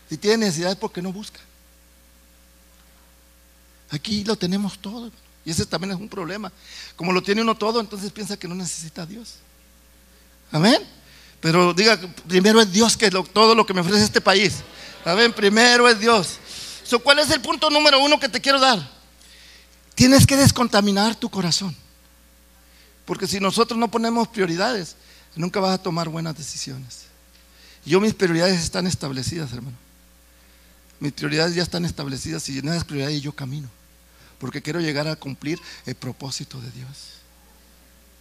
[0.10, 1.39] Si tiene necesidad es porque no busca.
[3.89, 5.12] Aquí lo tenemos todo.
[5.46, 6.52] Y ese también es un problema.
[6.96, 9.36] Como lo tiene uno todo, entonces piensa que no necesita a Dios.
[10.52, 10.82] Amén.
[11.44, 14.64] Pero diga, primero es Dios que todo lo que me ofrece este país.
[15.04, 15.34] Amén.
[15.34, 16.40] Primero es Dios.
[17.04, 18.90] ¿Cuál es el punto número uno que te quiero dar?
[19.94, 21.76] Tienes que descontaminar tu corazón.
[23.04, 24.96] Porque si nosotros no ponemos prioridades,
[25.36, 27.08] nunca vas a tomar buenas decisiones.
[27.86, 29.76] Yo mis prioridades están establecidas, hermano.
[31.02, 33.70] Mis prioridades ya están establecidas y en esas prioridades yo camino.
[34.40, 36.90] Porque quiero llegar a cumplir el propósito de Dios.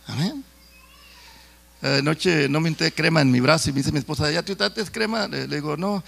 [0.09, 0.45] Amén.
[1.83, 4.57] Anoche no me unté crema en mi brazo y me dice mi esposa, ¿ya te
[4.85, 5.27] crema?
[5.27, 6.05] Le, digo, no,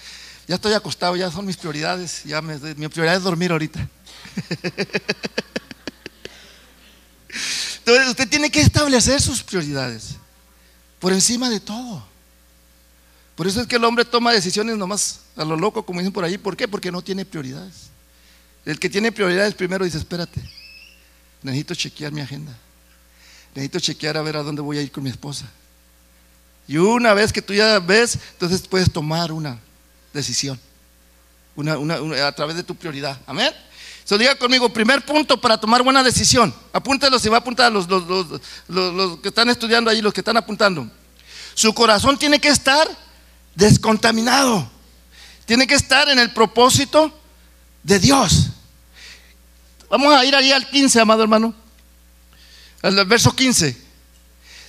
[0.47, 2.23] ya estoy acostado, ya son mis prioridades.
[2.23, 3.85] Ya mi prioridad es dormir ahorita.
[7.79, 10.15] Entonces usted tiene que establecer sus prioridades
[10.99, 12.07] por encima de todo.
[13.35, 16.23] Por eso es que el hombre toma decisiones nomás a lo loco, como dicen por
[16.23, 16.37] ahí.
[16.37, 16.69] ¿Por qué?
[16.69, 17.89] Porque no tiene prioridades.
[18.63, 20.41] El que tiene prioridades primero dice, espérate,
[21.43, 22.57] necesito chequear mi agenda.
[23.53, 25.45] Necesito chequear a ver a dónde voy a ir con mi esposa.
[26.67, 29.59] Y una vez que tú ya ves, entonces puedes tomar una
[30.13, 30.59] decisión.
[31.57, 33.19] a través de tu prioridad.
[33.27, 33.53] Amén.
[34.03, 36.53] So, diga conmigo, primer punto para tomar buena decisión.
[36.71, 40.37] Apúntelo si va a apuntar los, los, los, que están estudiando ahí, los que están
[40.37, 40.87] apuntando.
[41.55, 42.87] Su corazón tiene que estar
[43.55, 44.69] descontaminado.
[45.45, 47.11] Tiene que estar en el propósito
[47.81, 48.49] de Dios.
[49.89, 51.53] Vamos a ir ahí al 15, amado hermano.
[52.81, 53.84] Al verso 15.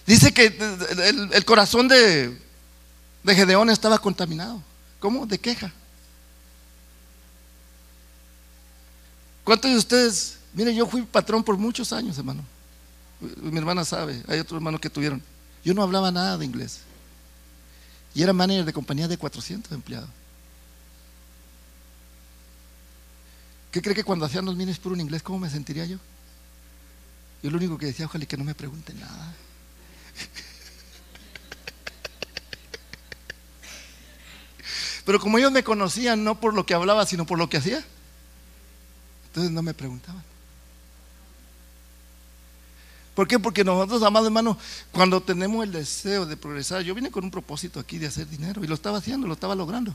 [0.07, 0.57] Dice que
[1.33, 2.39] el, corazón de,
[3.25, 4.63] de Gedeón estaba contaminado.
[5.01, 5.27] ¿Cómo?
[5.27, 5.73] De queja.
[9.43, 10.39] ¿Cuántos de ustedes?
[10.53, 12.45] Mire, yo fui patrón por muchos años, hermano.
[13.21, 15.23] Mi hermana sabe, hay otros hermanos que tuvieron.
[15.65, 16.81] Yo no hablaba nada de inglés.
[18.15, 20.09] Y era manager de compañía de 400 empleados.
[23.71, 25.99] ¿Qué cree que cuando hacían los minis puro en inglés, cómo me sentiría yo?
[27.43, 29.35] Yo lo único que decía, ojalá que no me pregunte nada.
[35.07, 37.85] Pero como ellos me conocían no por lo que hablaba, sino por lo que hacía,
[39.29, 40.25] entonces no me preguntaban.
[43.15, 43.39] ¿Por qué?
[43.39, 44.57] Porque nosotros, amados hermanos,
[44.93, 48.63] cuando tenemos el deseo de progresar, yo vine con un propósito aquí de hacer dinero
[48.63, 49.95] y lo estaba haciendo, lo estaba logrando,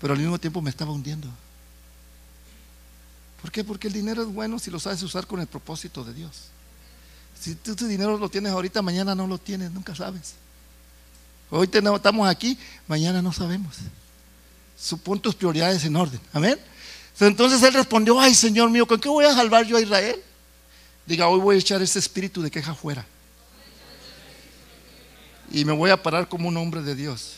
[0.00, 1.28] pero al mismo tiempo me estaba hundiendo.
[3.40, 3.64] ¿Por qué?
[3.64, 6.50] Porque el dinero es bueno si lo sabes usar con el propósito de Dios.
[7.40, 10.34] Si tú tu dinero lo tienes ahorita, mañana no lo tienes, nunca sabes.
[11.48, 13.76] Hoy estamos aquí, mañana no sabemos.
[14.78, 16.20] Supón tus prioridades en orden.
[16.32, 16.58] Amén.
[17.18, 20.22] Entonces él respondió, ay Señor mío, ¿con qué voy a salvar yo a Israel?
[21.06, 23.06] Diga, hoy voy a echar ese espíritu de queja fuera.
[25.50, 27.36] Y me voy a parar como un hombre de Dios.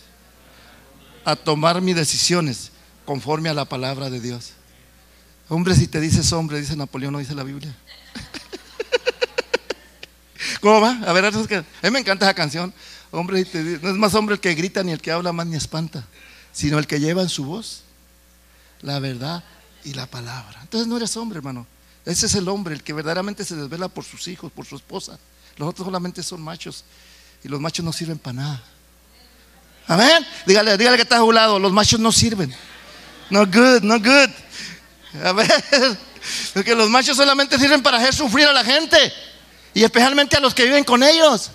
[1.25, 2.73] A tomar mis decisiones
[3.05, 4.53] conforme a la palabra de Dios.
[5.49, 7.75] Hombre, si te dices hombre, dice Napoleón, no dice la Biblia.
[10.61, 10.99] ¿Cómo va?
[11.07, 12.73] A ver, a mí me encanta esa canción.
[13.11, 13.47] Hombre,
[13.83, 16.05] no es más hombre el que grita ni el que habla más ni espanta,
[16.53, 17.83] sino el que lleva en su voz
[18.83, 19.43] la verdad
[19.85, 20.59] y la palabra.
[20.63, 21.67] Entonces no eres hombre, hermano.
[22.05, 25.19] Ese es el hombre, el que verdaderamente se desvela por sus hijos, por su esposa.
[25.57, 26.85] Los otros solamente son machos
[27.45, 28.63] y los machos no sirven para nada.
[29.87, 30.27] Amén.
[30.47, 32.53] Dígale, dígale que está a un lado, los machos no sirven.
[33.31, 34.31] No good, no good.
[35.25, 35.53] A ver,
[36.55, 39.13] porque los machos solamente sirven para hacer sufrir a la gente
[39.75, 41.51] y especialmente a los que viven con ellos.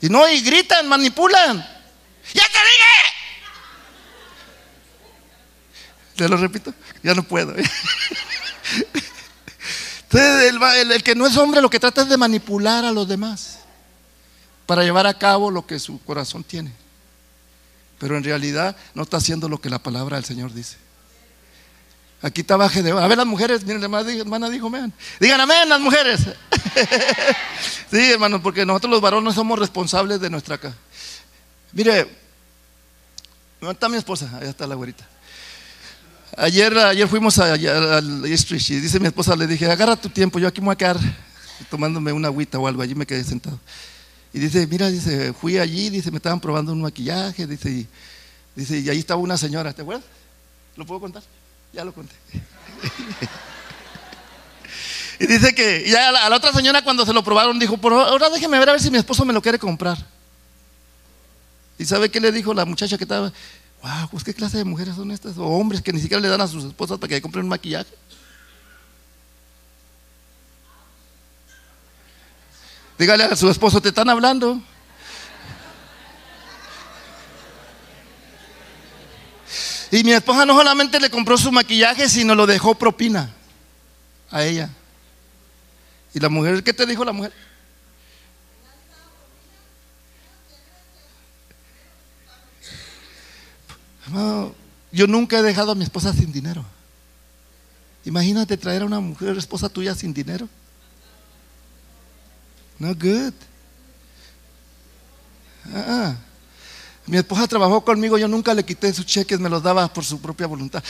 [0.00, 1.58] Y no, y gritan, manipulan.
[1.58, 3.14] ¡Ya te dije!
[6.16, 6.72] ¿Te lo repito?
[7.02, 7.54] Ya no puedo.
[10.02, 10.54] Entonces,
[10.90, 13.58] el, que no es hombre lo que trata es de manipular a los demás
[14.64, 16.72] para llevar a cabo lo que su corazón tiene.
[17.98, 20.76] Pero en realidad no está haciendo lo que la palabra del Señor dice.
[22.24, 23.02] Aquí estaba Gedeón.
[23.02, 24.90] A ver, las mujeres, miren, la hermana dijo, amén.
[25.20, 26.20] Digan amén, las mujeres.
[27.90, 30.74] sí, hermano, porque nosotros los varones somos responsables de nuestra casa.
[31.72, 32.08] Mire,
[33.60, 34.30] ¿dónde está mi esposa?
[34.38, 35.06] Allá está la güerita.
[36.38, 40.38] Ayer, ayer fuimos al East Street y dice mi esposa, le dije, agarra tu tiempo,
[40.38, 40.98] yo aquí me voy a quedar
[41.68, 43.60] tomándome una agüita o algo, allí me quedé sentado.
[44.32, 47.86] Y dice, mira, dice, fui allí, dice, me estaban probando un maquillaje, dice, y,
[48.56, 50.06] dice, y ahí estaba una señora, ¿te acuerdas?
[50.74, 51.22] ¿Lo puedo contar?
[51.74, 52.14] Ya lo conté.
[55.18, 58.30] y dice que ya a la, otra señora cuando se lo probaron dijo, por ahora
[58.30, 59.98] déjeme ver a ver si mi esposo me lo quiere comprar.
[61.76, 63.32] ¿Y sabe qué le dijo la muchacha que estaba?
[63.82, 66.40] Wow, pues qué clase de mujeres son estas, o hombres que ni siquiera le dan
[66.40, 67.92] a sus esposas para que compren un maquillaje.
[72.96, 74.62] Dígale a su esposo, te están hablando.
[79.94, 83.32] Y mi esposa no solamente le compró su maquillaje, sino lo dejó propina
[84.28, 84.68] a ella.
[86.12, 87.32] ¿Y la mujer, qué te dijo la mujer?
[94.08, 94.52] No,
[94.90, 96.64] yo nunca he dejado a mi esposa sin dinero.
[98.04, 100.48] Imagínate traer a una mujer, esposa tuya, sin dinero.
[102.80, 103.32] No good.
[105.72, 106.16] Ah,
[107.06, 110.20] mi esposa trabajó conmigo, yo nunca le quité sus cheques, me los daba por su
[110.20, 110.82] propia voluntad.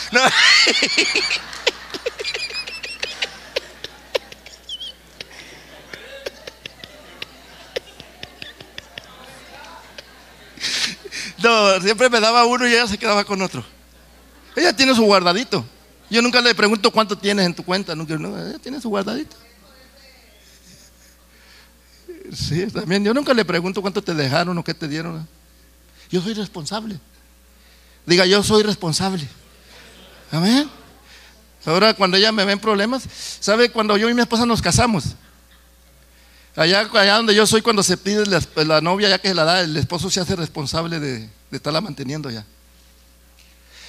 [11.43, 11.81] No.
[11.81, 13.63] Siempre me daba uno y ella se quedaba con otro.
[14.57, 15.63] Ella tiene su guardadito.
[16.09, 17.95] Yo nunca le pregunto cuánto tienes en tu cuenta.
[17.95, 19.37] Nunca, ella tiene su guardadito.
[22.33, 23.05] Sí, también.
[23.05, 25.29] Yo nunca le pregunto cuánto te dejaron o qué te dieron.
[26.15, 27.01] Yo soy responsable.
[28.07, 29.27] Diga, yo soy responsable.
[30.31, 30.71] Amén.
[31.65, 33.03] Ahora cuando ella me ve en problemas,
[33.41, 33.69] ¿sabe?
[33.69, 35.17] Cuando yo y mi esposa nos casamos,
[36.55, 36.85] allá,
[37.17, 38.23] donde yo soy, cuando se pide
[38.65, 42.31] la, novia, ya que se la da, el esposo se hace responsable de, estarla manteniendo
[42.31, 42.47] ya.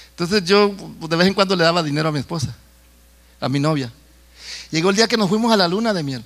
[0.09, 0.75] Entonces yo
[1.07, 2.55] de vez en cuando le daba dinero a mi esposa,
[3.39, 3.93] a mi novia.
[4.71, 6.25] Llegó el día que nos fuimos a la luna de miel.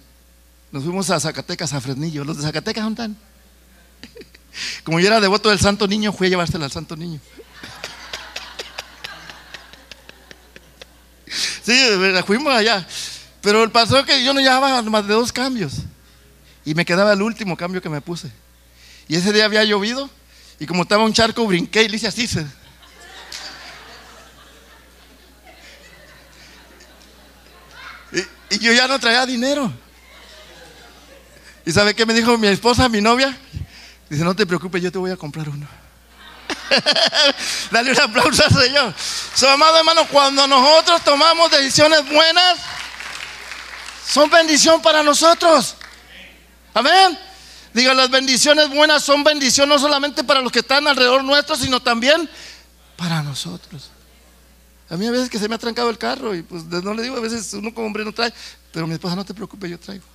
[0.71, 2.23] Nos fuimos a Zacatecas, a Fresnillo.
[2.23, 3.17] Los de Zacatecas son tan.
[4.83, 7.19] Como yo era devoto del Santo Niño, fui a llevársela al Santo Niño.
[11.63, 11.77] Sí,
[12.25, 12.85] fuimos allá.
[13.41, 15.73] Pero pasó que yo no llevaba más de dos cambios.
[16.65, 18.31] Y me quedaba el último cambio que me puse.
[19.07, 20.09] Y ese día había llovido.
[20.59, 22.27] Y como estaba un charco, brinqué y le hice así.
[22.27, 22.45] Se...
[28.11, 29.71] Y, y yo ya no traía dinero.
[31.65, 33.37] ¿Y sabe qué me dijo mi esposa, mi novia?
[34.09, 35.67] Dice, no te preocupes, yo te voy a comprar uno.
[37.71, 38.93] Dale un aplauso al Señor.
[39.35, 42.59] So, amado hermano, cuando nosotros tomamos decisiones buenas,
[44.07, 45.75] son bendición para nosotros.
[46.73, 47.17] Amén.
[47.73, 51.79] Diga, las bendiciones buenas son bendición no solamente para los que están alrededor nuestro, sino
[51.79, 52.27] también
[52.97, 53.91] para nosotros.
[54.89, 57.03] A mí a veces que se me ha trancado el carro y pues no le
[57.03, 58.33] digo, a veces uno como hombre no trae,
[58.71, 60.05] pero mi esposa no te preocupes, yo traigo.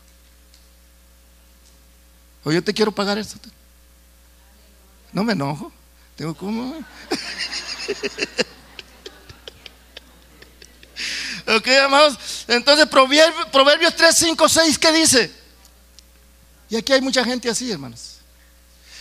[2.43, 3.39] O yo te quiero pagar esto.
[5.15, 5.73] No me enojo.
[6.17, 6.77] Tengo como.
[11.47, 12.19] ok, amados.
[12.49, 15.33] Entonces, Proverbios, Proverbios 3, 5, 6, ¿qué dice?
[16.69, 18.17] Y aquí hay mucha gente así, hermanos.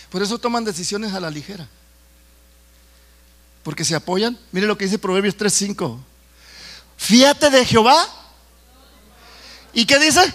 [0.08, 1.68] Por eso toman decisiones a la ligera.
[3.64, 4.38] Porque se apoyan.
[4.52, 6.00] Mire lo que dice Proverbios 3, 5.
[6.96, 8.06] Fíate de Jehová.
[9.72, 10.32] ¿Y qué dice?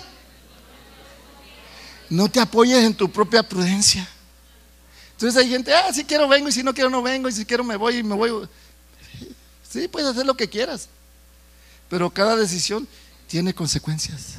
[2.09, 4.09] No te apoyes en tu propia prudencia.
[5.19, 7.43] Entonces hay gente, ah, si quiero vengo y si no quiero no vengo y si
[7.43, 8.47] quiero me voy y me voy.
[9.69, 10.87] Sí, puedes hacer lo que quieras.
[11.89, 12.87] Pero cada decisión
[13.27, 14.35] tiene consecuencias.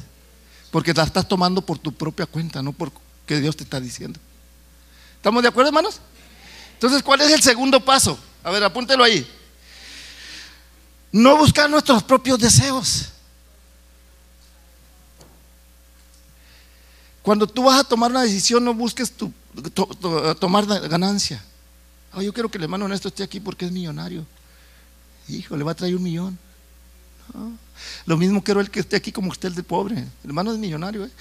[0.71, 2.91] Porque la estás tomando por tu propia cuenta, no por
[3.27, 4.19] que Dios te está diciendo.
[5.17, 5.99] ¿Estamos de acuerdo, hermanos?
[6.73, 8.17] Entonces, ¿cuál es el segundo paso?
[8.43, 9.31] A ver, apúntelo ahí.
[11.11, 13.09] No buscar nuestros propios deseos.
[17.21, 19.31] Cuando tú vas a tomar una decisión, no busques tu,
[19.73, 21.43] to, to, tomar ganancia.
[22.13, 24.25] Oh, yo quiero que el hermano Ernesto esté aquí porque es millonario.
[25.27, 26.37] Hijo, le va a traer un millón.
[28.05, 29.97] Lo mismo quiero el que esté aquí como usted, el de pobre.
[29.97, 31.11] El hermano es millonario, ¿eh?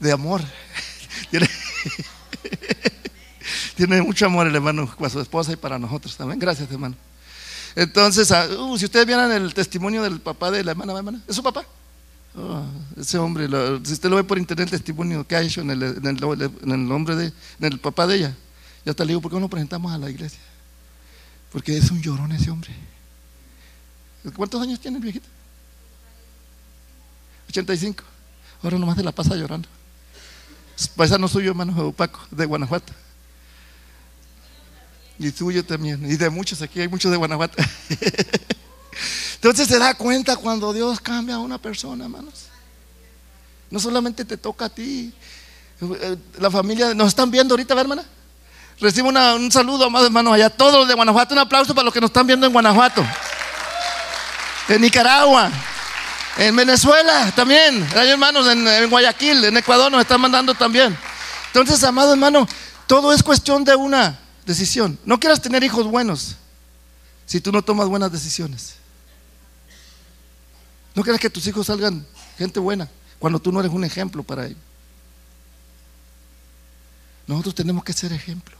[0.00, 0.42] de amor.
[3.76, 6.38] Tiene, mucho amor el hermano para su esposa y para nosotros también.
[6.38, 6.96] Gracias, hermano.
[7.74, 11.64] Entonces, uh, si ustedes vieran el testimonio del papá de la hermana ¿es su papá?
[12.36, 12.64] Oh,
[12.96, 13.48] ese hombre,
[13.84, 16.16] si usted lo ve por internet, el testimonio que ha hecho en el, en el,
[16.16, 18.34] de, en el papá de ella,
[18.84, 20.40] ya hasta le digo, ¿por qué no lo presentamos a la iglesia?
[21.52, 22.70] Porque es un llorón ese hombre.
[24.34, 25.28] ¿Cuántos años tiene el viejito?
[27.48, 28.02] 85.
[28.62, 29.68] Ahora nomás se la pasa llorando.
[30.96, 32.92] Paisano suyo, hermano Paco, de Guanajuato.
[35.18, 36.04] Y suyo también.
[36.10, 37.62] Y de muchos aquí, hay muchos de Guanajuato.
[39.44, 42.46] Entonces se da cuenta cuando Dios cambia a una persona, hermanos.
[43.70, 45.12] No solamente te toca a ti.
[45.82, 48.04] Eh, La familia, ¿nos están viendo ahorita, hermana?
[48.80, 51.34] Recibo una- un saludo, amados hermanos, allá todos los de Guanajuato.
[51.34, 53.04] Un aplauso para los que nos están viendo en Guanajuato.
[54.70, 55.50] En Nicaragua.
[56.38, 57.86] En Venezuela también.
[57.96, 60.96] Hay hermanos en, en Guayaquil, en Ecuador nos están mandando también.
[61.48, 62.48] Entonces, amado hermano,
[62.86, 64.98] todo es cuestión de una decisión.
[65.04, 66.36] No quieras tener hijos buenos
[67.26, 68.76] si tú no tomas buenas decisiones.
[70.94, 72.06] No quieras que tus hijos salgan
[72.38, 74.58] gente buena cuando tú no eres un ejemplo para ellos.
[77.26, 78.56] Nosotros tenemos que ser ejemplo.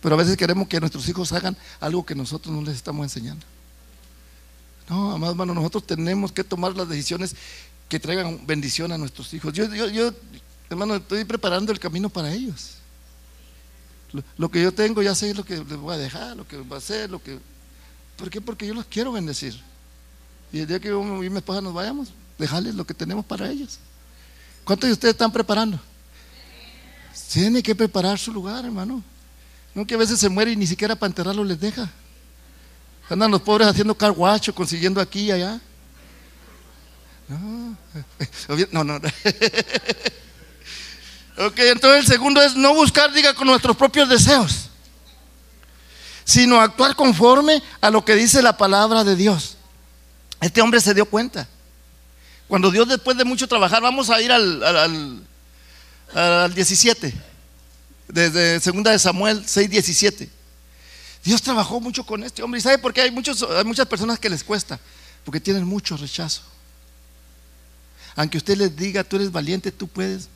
[0.00, 3.44] Pero a veces queremos que nuestros hijos hagan algo que nosotros no les estamos enseñando.
[4.88, 7.36] No, amado hermano, nosotros tenemos que tomar las decisiones
[7.88, 9.52] que traigan bendición a nuestros hijos.
[9.52, 10.12] Yo, yo, yo
[10.68, 12.76] hermano, estoy preparando el camino para ellos.
[14.12, 16.56] Lo, lo que yo tengo, ya sé lo que les voy a dejar, lo que
[16.56, 17.38] va a hacer, lo que.
[18.16, 18.40] ¿Por qué?
[18.40, 19.60] Porque yo los quiero bendecir.
[20.52, 22.08] Y el día que yo mi esposa nos vayamos,
[22.38, 23.78] dejarles lo que tenemos para ellos.
[24.64, 25.78] ¿Cuántos de ustedes están preparando?
[27.32, 29.02] Tienen que preparar su lugar, hermano.
[29.74, 31.88] No que a veces se muere y ni siquiera para enterrarlo les deja.
[33.08, 35.60] Andan los pobres haciendo carguacho, consiguiendo aquí y allá.
[37.28, 37.76] No,
[38.72, 39.00] no, no.
[41.38, 44.68] Ok, entonces el segundo es no buscar, diga, con nuestros propios deseos,
[46.22, 49.56] sino actuar conforme a lo que dice la palabra de Dios.
[50.40, 51.48] Este hombre se dio cuenta.
[52.48, 55.26] Cuando Dios después de mucho trabajar, vamos a ir al, al, al-
[56.14, 57.14] al 17,
[58.08, 60.28] desde segunda de Samuel 6, 17.
[61.22, 62.58] Dios trabajó mucho con este hombre.
[62.58, 64.80] ¿Y sabe por qué hay, muchos, hay muchas personas que les cuesta?
[65.24, 66.42] Porque tienen mucho rechazo.
[68.16, 70.28] Aunque usted les diga, tú eres valiente, tú puedes.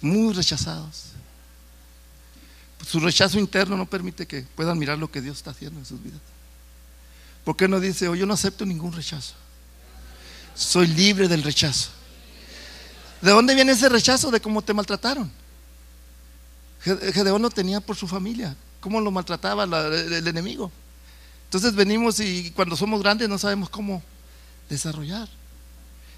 [0.00, 1.04] Muy rechazados.
[2.86, 6.02] Su rechazo interno no permite que puedan mirar lo que Dios está haciendo en sus
[6.02, 6.20] vidas.
[7.44, 9.34] ¿Por qué no dice, oh, yo no acepto ningún rechazo?
[10.54, 11.90] Soy libre del rechazo.
[13.20, 14.30] ¿De dónde viene ese rechazo?
[14.30, 15.30] De cómo te maltrataron.
[16.82, 18.56] Gede- Gedeón lo tenía por su familia.
[18.80, 19.72] ¿Cómo lo maltrataba el,
[20.12, 20.70] el enemigo?
[21.46, 24.02] Entonces venimos y cuando somos grandes no sabemos cómo
[24.68, 25.28] desarrollar.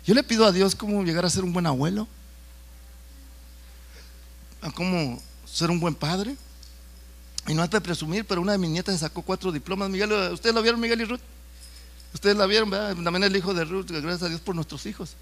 [0.05, 2.07] Yo le pido a Dios cómo llegar a ser un buen abuelo,
[4.63, 6.37] a cómo ser un buen padre.
[7.49, 9.89] Y no es de presumir, pero una de mis nietas se sacó cuatro diplomas.
[9.89, 11.21] Miguel, ¿ustedes lo vieron, Miguel y Ruth?
[12.13, 12.95] Ustedes la vieron, ¿verdad?
[13.03, 15.15] También el hijo de Ruth, gracias a Dios por nuestros hijos.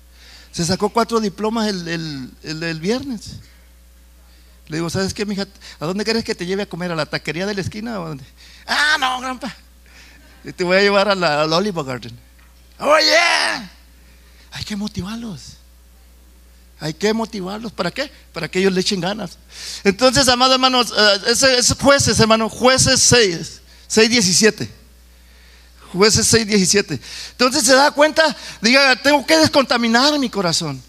[0.52, 3.36] Se sacó cuatro diplomas el, el- el- viernes.
[4.68, 5.46] Le digo, ¿sabes qué, mija?
[5.80, 6.92] ¿A dónde quieres que te lleve a comer?
[6.92, 8.24] ¿A la taquería de la esquina o dónde?
[8.66, 9.54] Ah, no, granpa.
[10.44, 12.16] Y Te voy a llevar a la, al Olive Garden.
[12.78, 13.70] Oh, yeah.
[14.52, 15.58] Hay que motivarlos.
[16.84, 17.72] Hay que motivarlos.
[17.72, 18.10] ¿Para qué?
[18.34, 19.38] Para que ellos le echen ganas.
[19.84, 24.70] Entonces, amados hermanos, eh, ese, ese jueces, hermano, jueces 6, 6, 17.
[25.94, 27.00] Jueces 6, 17.
[27.30, 30.82] Entonces se da cuenta, diga, tengo que descontaminar mi corazón.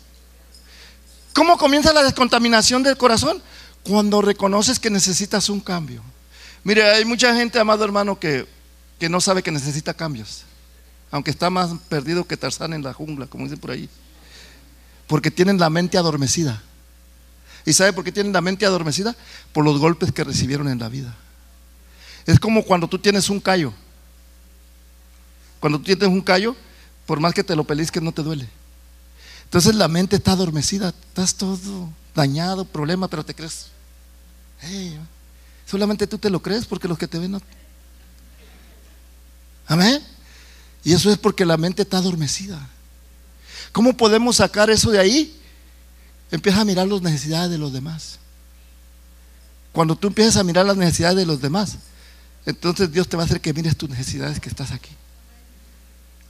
[1.31, 3.41] ¿Cómo comienza la descontaminación del corazón?
[3.83, 6.03] Cuando reconoces que necesitas un cambio.
[6.65, 8.45] Mire, hay mucha gente, amado hermano, que,
[8.99, 10.43] que no sabe que necesita cambios.
[11.09, 13.89] Aunque está más perdido que Tarzán en la jungla, como dicen por ahí.
[15.07, 16.61] Porque tienen la mente adormecida.
[17.65, 19.15] ¿Y sabe por qué tienen la mente adormecida?
[19.53, 21.15] Por los golpes que recibieron en la vida.
[22.25, 23.73] Es como cuando tú tienes un callo.
[25.59, 26.55] Cuando tú tienes un callo,
[27.05, 28.47] por más que te lo pellizques, no te duele.
[29.45, 33.67] Entonces la mente está adormecida, estás todo dañado, problema, pero te crees.
[35.65, 37.41] Solamente tú te lo crees porque los que te ven no.
[39.67, 40.03] Amén.
[40.83, 42.69] Y eso es porque la mente está adormecida.
[43.75, 45.37] ¿Cómo podemos sacar eso de ahí?
[46.31, 48.19] Empieza a mirar las necesidades de los demás.
[49.73, 51.75] Cuando tú empiezas a mirar las necesidades de los demás,
[52.45, 54.91] entonces Dios te va a hacer que mires tus necesidades que estás aquí.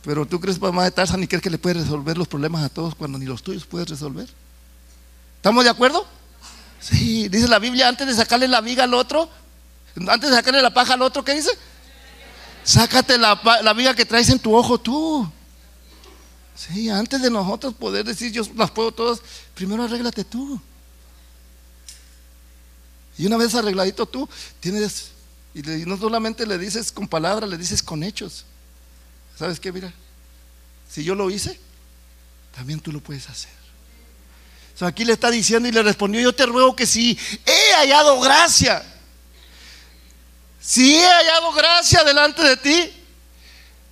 [0.02, 2.70] Pero tú crees, mamá de Tarzan, y crees que le puedes resolver los problemas a
[2.70, 4.28] todos cuando ni los tuyos puedes resolver.
[5.36, 6.04] ¿Estamos de acuerdo?
[6.80, 9.30] Sí, dice la Biblia, antes de sacarle la viga al otro,
[10.08, 11.52] antes de sacarle la paja al otro, ¿qué dice?
[12.64, 13.36] Sácate la,
[13.76, 15.32] viga que traes en tu ojo tú.
[16.56, 19.22] Sí, antes de nosotros poder decir yo las puedo todas,
[19.54, 20.60] primero arréglate tú.
[23.18, 24.28] Y una vez arregladito tú,
[24.60, 25.12] tienes,
[25.54, 28.46] y, no solamente le dices con palabras, le dices con hechos.
[29.38, 29.72] ¿Sabes qué?
[29.72, 29.94] Mira,
[30.90, 31.60] si yo lo hice,
[32.56, 33.52] también tú lo puedes hacer.
[34.82, 38.84] Aquí le está diciendo y le respondió, yo te ruego que si he hallado gracia,
[40.60, 43.05] si he hallado gracia delante de ti,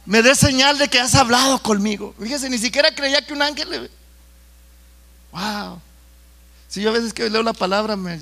[0.05, 2.13] me dé señal de que has hablado conmigo.
[2.21, 3.89] Fíjese, ni siquiera creía que un ángel le...
[5.31, 5.81] Wow.
[6.67, 8.19] Si yo a veces que leo la palabra me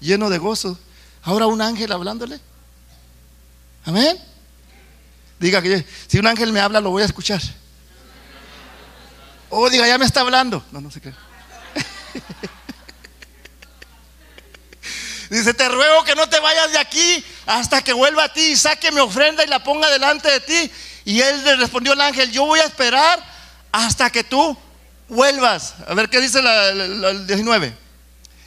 [0.00, 0.78] lleno de gozo,
[1.22, 2.38] ahora un ángel hablándole.
[3.84, 4.18] Amén.
[5.38, 7.40] Diga que si un ángel me habla lo voy a escuchar.
[9.48, 10.64] Oh, diga, ya me está hablando.
[10.70, 11.12] No, no sé qué.
[15.30, 18.56] Dice, te ruego que no te vayas de aquí hasta que vuelva a ti y
[18.56, 20.70] saque mi ofrenda y la ponga delante de ti.
[21.04, 23.22] Y él le respondió al ángel, yo voy a esperar
[23.72, 24.56] hasta que tú
[25.08, 25.74] vuelvas.
[25.86, 27.74] A ver qué dice el 19.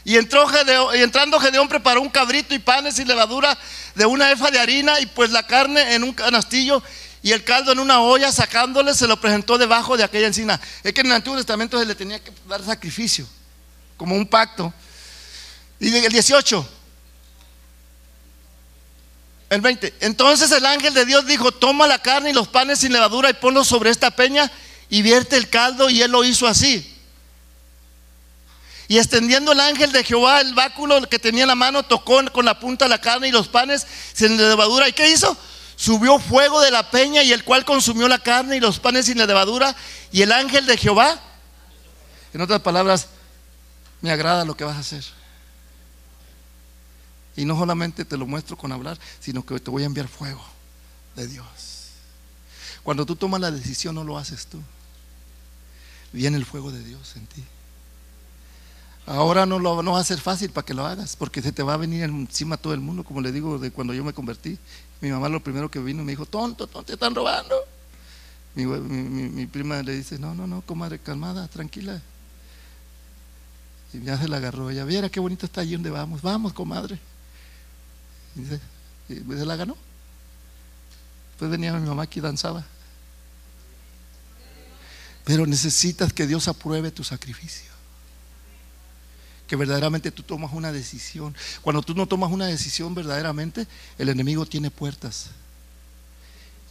[0.05, 0.45] Y, entró
[0.95, 3.57] y entrando Gedeón preparó un cabrito y panes y levadura
[3.95, 6.83] de una efa de harina y pues la carne en un canastillo
[7.21, 10.59] y el caldo en una olla, sacándole se lo presentó debajo de aquella encina.
[10.83, 13.25] Es que en el Antiguo Testamento se le tenía que dar sacrificio,
[13.95, 14.73] como un pacto.
[15.79, 16.69] Y el 18.
[19.49, 19.93] El 20.
[20.01, 23.33] Entonces el ángel de Dios dijo, toma la carne y los panes sin levadura y
[23.33, 24.51] ponlos sobre esta peña
[24.89, 26.89] y vierte el caldo y él lo hizo así.
[28.87, 32.45] Y extendiendo el ángel de Jehová el báculo que tenía en la mano, tocó con
[32.45, 34.87] la punta la carne y los panes sin levadura.
[34.87, 35.37] ¿Y qué hizo?
[35.75, 39.17] Subió fuego de la peña y el cual consumió la carne y los panes sin
[39.17, 39.75] levadura.
[40.11, 41.19] Y el ángel de Jehová,
[42.33, 43.07] en otras palabras,
[44.01, 45.03] me agrada lo que vas a hacer.
[47.35, 50.43] Y no solamente te lo muestro con hablar, sino que te voy a enviar fuego
[51.15, 51.45] de Dios.
[52.83, 54.59] Cuando tú tomas la decisión, no lo haces tú.
[56.11, 57.43] Viene el fuego de Dios en ti.
[59.05, 61.63] Ahora no, lo, no va a ser fácil para que lo hagas, porque se te
[61.63, 64.57] va a venir encima todo el mundo, como le digo de cuando yo me convertí.
[65.01, 67.55] Mi mamá lo primero que vino me dijo, tonto, tonto, te están robando.
[68.55, 72.01] Mi, prima le dice, no, no, no, comadre, calmada, tranquila.
[73.91, 74.69] Y ya se la agarró.
[74.69, 76.21] Ella, viera qué bonito está allí donde vamos.
[76.21, 76.99] Vamos, comadre.
[78.35, 79.77] Y se la ganó.
[81.31, 82.65] Después venía mi mamá aquí y danzaba.
[85.23, 87.71] Pero necesitas que Dios apruebe tu sacrificio.
[89.47, 91.35] Que verdaderamente tú tomas una decisión.
[91.61, 93.67] Cuando tú no tomas una decisión verdaderamente,
[93.97, 95.29] el enemigo tiene puertas.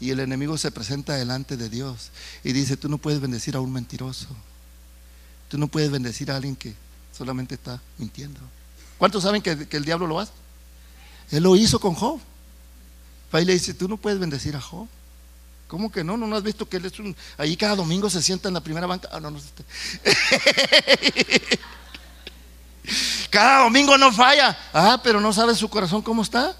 [0.00, 2.10] Y el enemigo se presenta delante de Dios
[2.42, 4.26] y dice, tú no puedes bendecir a un mentiroso.
[5.48, 6.74] Tú no puedes bendecir a alguien que
[7.16, 8.40] solamente está mintiendo.
[8.98, 10.32] ¿Cuántos saben que, el diablo lo hace?
[11.33, 12.20] Él lo hizo con Job.
[13.33, 14.87] Y le dice, tú no puedes bendecir a Job.
[15.66, 16.18] ¿Cómo que no?
[16.18, 17.16] ¿No, has visto que él es un...
[17.39, 19.09] Ahí cada domingo se sienta en la primera banca.
[19.11, 19.41] Ah, no, no.
[23.30, 24.59] cada domingo no falla.
[24.74, 26.55] Ah, pero no sabes su corazón cómo está.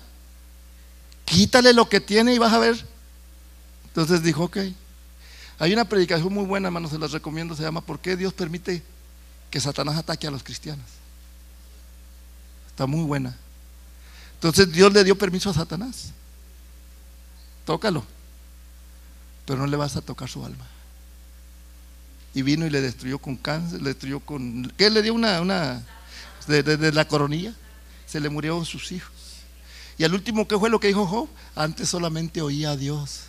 [1.27, 2.83] Quítale lo que tiene y vas a ver.
[3.89, 4.57] Entonces dijo, ok.
[5.59, 7.55] Hay una predicación muy buena, hermano, se las recomiendo.
[7.55, 8.83] Se llama ¿Por qué Dios permite
[9.51, 10.87] que Satanás ataque a los cristianos?
[12.71, 13.37] Está muy buena.
[14.43, 16.11] Entonces Dios le dio permiso a Satanás.
[17.65, 18.05] Tócalo
[19.45, 20.67] pero no le vas a tocar su alma.
[22.35, 24.73] Y vino y le destruyó con cáncer, le destruyó con...
[24.77, 25.41] ¿Qué le dio una...
[25.41, 25.83] una
[26.47, 27.55] de, la coronilla?
[28.07, 29.13] Se le murieron sus hijos.
[29.99, 31.29] Y al último, ¿qué fue lo que dijo Job?
[31.55, 33.25] Antes solamente oía a Dios,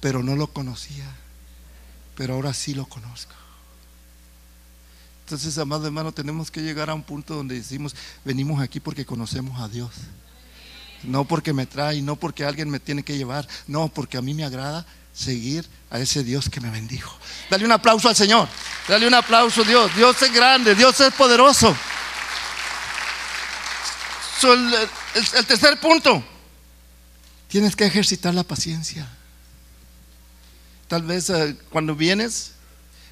[0.00, 1.04] pero no lo conocía.
[2.16, 3.34] Pero ahora sí lo conozco.
[5.28, 9.60] Entonces, amado hermano, tenemos que llegar a un punto donde decimos, venimos aquí porque conocemos
[9.60, 9.90] a Dios.
[11.02, 14.32] No porque me trae, no porque alguien me tiene que llevar, no, porque a mí
[14.32, 17.14] me agrada seguir a ese Dios que me bendijo.
[17.50, 18.48] Dale un aplauso al Señor.
[18.88, 19.94] Dale un aplauso, Dios.
[19.94, 21.76] Dios es grande, Dios es poderoso.
[24.44, 26.24] el, tercer punto,
[27.48, 29.06] tienes que ejercitar la paciencia.
[30.86, 32.52] Tal vez eh, cuando vienes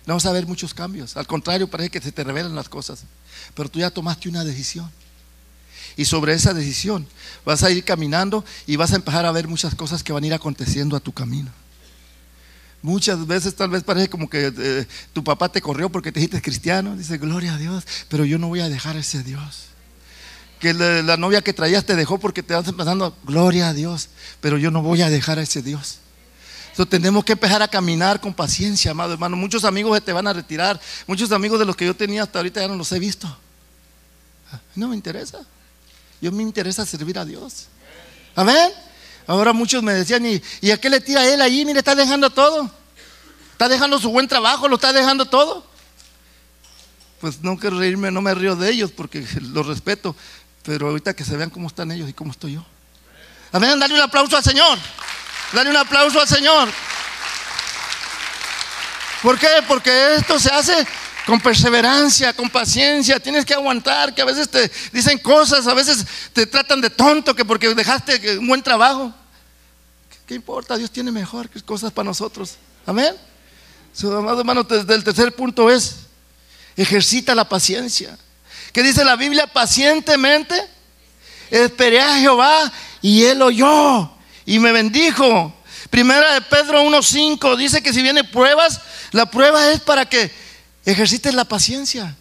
[0.06, 1.16] no vas a ver muchos cambios.
[1.16, 3.04] Al contrario, parece que se te revelan las cosas.
[3.54, 4.90] Pero tú ya tomaste una decisión.
[5.96, 7.06] Y sobre esa decisión
[7.44, 10.26] vas a ir caminando y vas a empezar a ver muchas cosas que van a
[10.26, 11.50] ir aconteciendo a tu camino.
[12.82, 16.40] Muchas veces tal vez parece como que eh, tu papá te corrió porque te dijiste
[16.40, 16.96] cristiano.
[16.96, 19.64] Dice, gloria a Dios, pero yo no voy a dejar a ese Dios.
[20.60, 24.08] Que la, novia que traías te dejó porque te vas empezando, gloria a Dios,
[24.40, 25.98] pero yo no voy a dejar a ese Dios.
[26.76, 29.34] Entonces tenemos que empezar a caminar con paciencia, amado hermano.
[29.34, 30.78] Muchos amigos te van a retirar.
[31.06, 33.34] Muchos amigos de los que yo tenía hasta ahorita ya no los he visto.
[34.74, 35.38] No me interesa.
[36.20, 37.68] Yo me interesa servir a Dios.
[38.34, 38.70] Amén.
[39.26, 41.64] Ahora muchos me decían, ¿y, a qué le tira él ahí?
[41.64, 42.70] Mire, está dejando todo.
[43.52, 45.66] Está dejando su buen trabajo, lo está dejando todo.
[47.22, 50.14] Pues no quiero reírme, no me río de ellos porque los respeto.
[50.62, 52.66] Pero ahorita que se vean cómo están ellos y cómo estoy yo.
[53.50, 54.78] Amén, dale un aplauso al Señor.
[55.52, 56.68] Dale un aplauso al Señor.
[59.22, 59.48] ¿Por qué?
[59.66, 60.86] Porque esto se hace
[61.26, 66.06] con perseverancia, con paciencia, tienes que aguantar, que a veces te dicen cosas, a veces
[66.32, 69.12] te tratan de tonto, que porque dejaste un buen trabajo.
[70.26, 70.76] ¿Qué, importa?
[70.76, 72.54] Dios tiene mejores cosas para nosotros.
[72.84, 73.14] Amén.
[73.92, 75.96] Su amado el tercer punto es,
[76.76, 78.16] ejercita la paciencia.
[78.72, 79.46] ¿Qué dice la Biblia?
[79.46, 80.62] Pacientemente
[81.50, 82.72] esperé a Jehová
[83.02, 84.15] y él oyó
[84.46, 85.54] y me bendijo.
[85.90, 88.80] Primera de Pedro 1.5 dice que si viene pruebas,
[89.12, 90.30] la prueba es para que
[90.84, 92.16] ejercites la paciencia.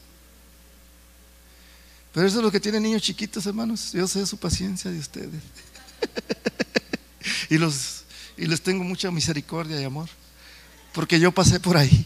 [2.12, 3.92] Pero eso es lo que tienen niños chiquitos, hermanos.
[3.94, 5.42] Yo sé su paciencia de ustedes.
[7.50, 8.04] y, los,
[8.38, 10.10] y les tengo mucha misericordia y amor.
[10.94, 12.06] Porque yo pasé por ahí.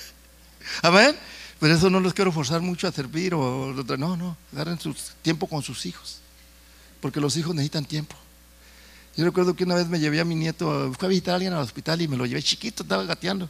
[0.82, 1.16] Amén.
[1.58, 5.46] Pero eso no los quiero forzar mucho a servir o no, no, agarren su tiempo
[5.46, 6.20] con sus hijos,
[7.02, 8.16] porque los hijos necesitan tiempo.
[9.16, 11.52] Yo recuerdo que una vez me llevé a mi nieto, fue a visitar a alguien
[11.52, 13.48] al hospital y me lo llevé chiquito, estaba gateando.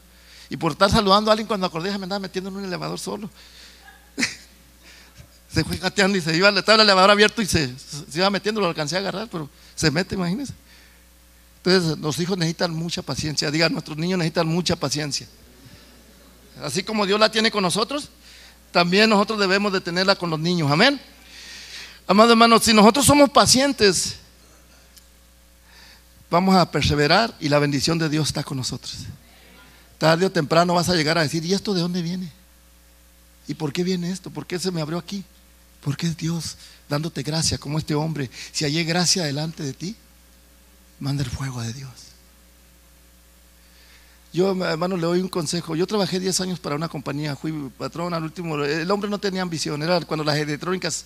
[0.49, 3.31] Y por estar saludando a alguien cuando acordé, me andaba metiendo en un elevador solo.
[5.53, 8.61] se fue gateando y se iba, estaba el elevador abierto y se, se iba metiendo,
[8.61, 10.55] lo alcancé a agarrar, pero se mete, imagínense.
[11.63, 13.51] Entonces, los hijos necesitan mucha paciencia.
[13.51, 15.29] Digan, nuestros niños necesitan mucha paciencia.
[16.63, 18.09] Así como Dios la tiene con nosotros,
[18.73, 20.71] también nosotros debemos de tenerla con los niños.
[20.71, 21.01] Amén.
[22.07, 24.17] Amados hermanos, si nosotros somos pacientes,
[26.31, 28.99] vamos a perseverar y la bendición de Dios está con nosotros.
[29.99, 32.33] Tarde o temprano vas a llegar a decir, ¿y esto de dónde viene?
[33.49, 34.31] ¿Y por qué viene esto?
[34.31, 35.25] ¿Por qué se me abrió aquí?
[35.83, 36.57] ¿Por qué es Dios
[36.89, 38.31] dándote gracia como este hombre?
[38.53, 39.97] Si hay gracia delante de ti,
[41.01, 41.91] manda el fuego de Dios.
[44.33, 45.75] Yo, hermano, le doy un consejo.
[45.75, 48.63] Yo trabajé 10 años para una compañía, fui patrón al último.
[48.63, 51.05] El hombre no tenía ambición, era cuando las electrónicas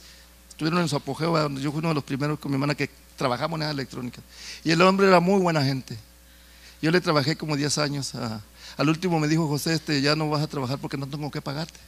[0.51, 1.49] estuvieron en su apogeo.
[1.51, 4.23] Yo fui uno de los primeros con mi hermana que trabajamos en las electrónicas.
[4.63, 5.99] Y el hombre era muy buena gente.
[6.83, 8.13] Yo le trabajé como 10 años.
[8.15, 11.41] al último me dijo, José, este, ya no vas a trabajar porque no tengo que
[11.41, 11.79] pagarte.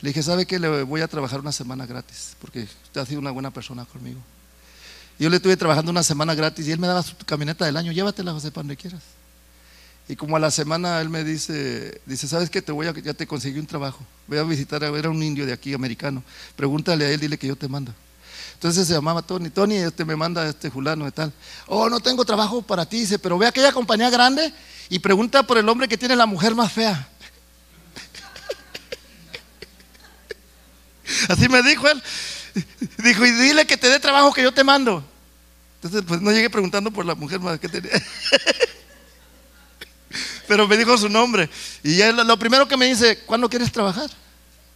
[0.00, 0.58] Le dije, ¿sabe qué?
[0.58, 4.20] Le voy a trabajar una semana gratis porque usted ha sido una buena persona conmigo.
[5.18, 7.90] Yo le estuve trabajando una semana gratis y él me daba su camioneta del año.
[7.90, 9.02] Llévatela, José, para donde quieras.
[10.08, 12.62] Y como a la semana él me dice, dice, ¿sabes qué?
[12.62, 14.02] Te voy a, ya te conseguí un trabajo.
[14.26, 16.22] Voy a visitar, a ver a un indio de aquí, americano.
[16.56, 17.92] Pregúntale a él, dile que yo te mando.
[18.58, 19.50] Entonces se llamaba Tony.
[19.50, 21.32] Tony, este me manda este fulano y tal.
[21.68, 24.52] Oh, no tengo trabajo para ti, dice, pero ve a aquella compañía grande
[24.88, 27.08] y pregunta por el hombre que tiene la mujer más fea.
[31.28, 32.02] Así me dijo él.
[33.04, 35.04] Dijo, y dile que te dé trabajo que yo te mando.
[35.76, 37.92] Entonces, pues no llegué preguntando por la mujer más que tenía.
[40.48, 41.48] Pero me dijo su nombre.
[41.84, 44.10] Y él, lo primero que me dice, ¿cuándo quieres trabajar?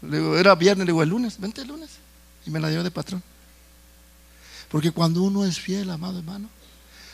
[0.03, 1.91] Le digo, era viernes, le digo, el lunes, vente el lunes.
[2.47, 3.25] Y me la dio de patrón.
[4.73, 6.49] Porque cuando uno es fiel, amado hermano,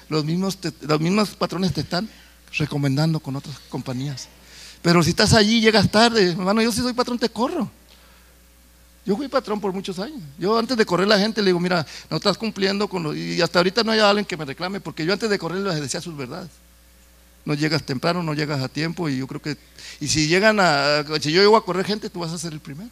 [0.08, 2.08] los mismos, los mismos patrones te están
[2.56, 4.28] recomendando con otras compañías.
[4.80, 7.70] Pero si estás allí llegas tarde, hermano, yo si soy patrón te corro.
[9.04, 10.20] Yo fui patrón por muchos años.
[10.38, 13.14] Yo antes de correr la gente le digo, mira, no estás cumpliendo con lo...
[13.14, 15.80] Y hasta ahorita no hay alguien que me reclame, porque yo antes de correr les
[15.80, 16.50] decía sus verdades
[17.48, 19.56] no llegas temprano, no llegas a tiempo y yo creo que,
[20.00, 22.60] y si llegan a, si yo llego a correr gente, tú vas a ser el
[22.60, 22.90] primero,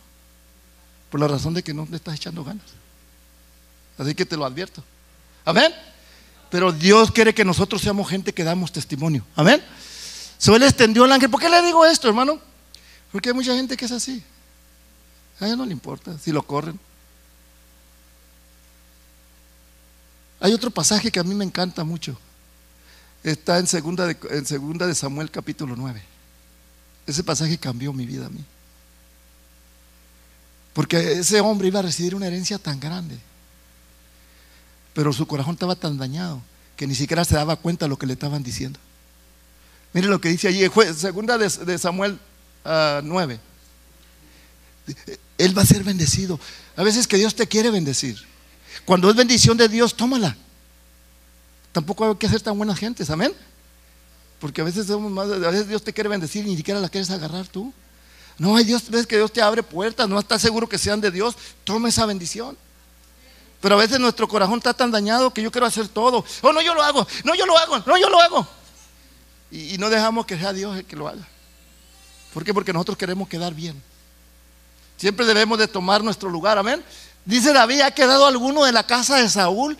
[1.10, 2.64] por la razón de que no le estás echando ganas.
[3.98, 4.82] Así que te lo advierto.
[5.44, 5.72] Amén.
[6.50, 9.24] Pero Dios quiere que nosotros seamos gente que damos testimonio.
[9.34, 9.62] Amén.
[10.38, 11.30] So, él extendió el ángel.
[11.30, 12.40] ¿Por qué le digo esto, hermano?
[13.10, 14.22] Porque hay mucha gente que es así.
[15.40, 16.78] A ella no le importa si lo corren.
[20.40, 22.18] Hay otro pasaje que a mí me encanta mucho
[23.30, 26.02] está en segunda, de, en segunda de Samuel capítulo 9.
[27.06, 28.44] Ese pasaje cambió mi vida a mí.
[30.72, 33.18] Porque ese hombre iba a recibir una herencia tan grande.
[34.96, 36.40] Pero su corazón estaba tan dañado
[36.74, 38.80] que ni siquiera se daba cuenta de lo que le estaban diciendo.
[39.92, 40.66] Mire lo que dice allí,
[40.96, 42.18] segunda de, Samuel
[42.64, 43.38] 9.
[43.38, 45.02] Ah,
[45.36, 46.40] Él va a ser bendecido.
[46.76, 48.16] A veces que Dios te quiere bendecir.
[48.86, 50.34] Cuando es bendición de Dios, tómala.
[51.72, 53.34] Tampoco hay que ser tan buenas gentes, amén.
[54.40, 56.88] Porque a veces somos más, a veces Dios te quiere bendecir y ni siquiera la
[56.88, 57.70] quieres agarrar tú.
[58.38, 61.10] No, hay Dios, ves que Dios te abre puertas, no estás seguro que sean de
[61.10, 62.56] Dios, toma esa bendición.
[63.60, 66.24] Pero a veces nuestro corazón está tan dañado que yo quiero hacer todo.
[66.42, 68.46] Oh, no, yo lo hago, no, yo lo hago, no, yo lo hago.
[69.50, 71.26] Y, no dejamos que sea Dios el que lo haga.
[72.34, 72.52] ¿Por qué?
[72.52, 73.82] Porque nosotros queremos quedar bien.
[74.96, 76.84] Siempre debemos de tomar nuestro lugar, amén.
[77.24, 79.76] Dice David, ¿ha quedado alguno de la casa de Saúl?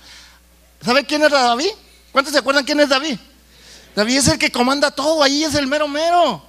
[0.83, 1.71] ¿Sabe quién era David?
[2.13, 3.19] ¿Cuántos se acuerdan quién es David?
[3.95, 6.43] David es el que comanda todo, ahí es el mero mero.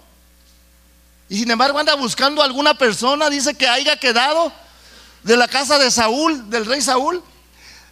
[1.29, 4.51] Y sin embargo anda buscando a alguna persona, dice que haya quedado
[5.23, 7.21] de la casa de Saúl, del rey Saúl,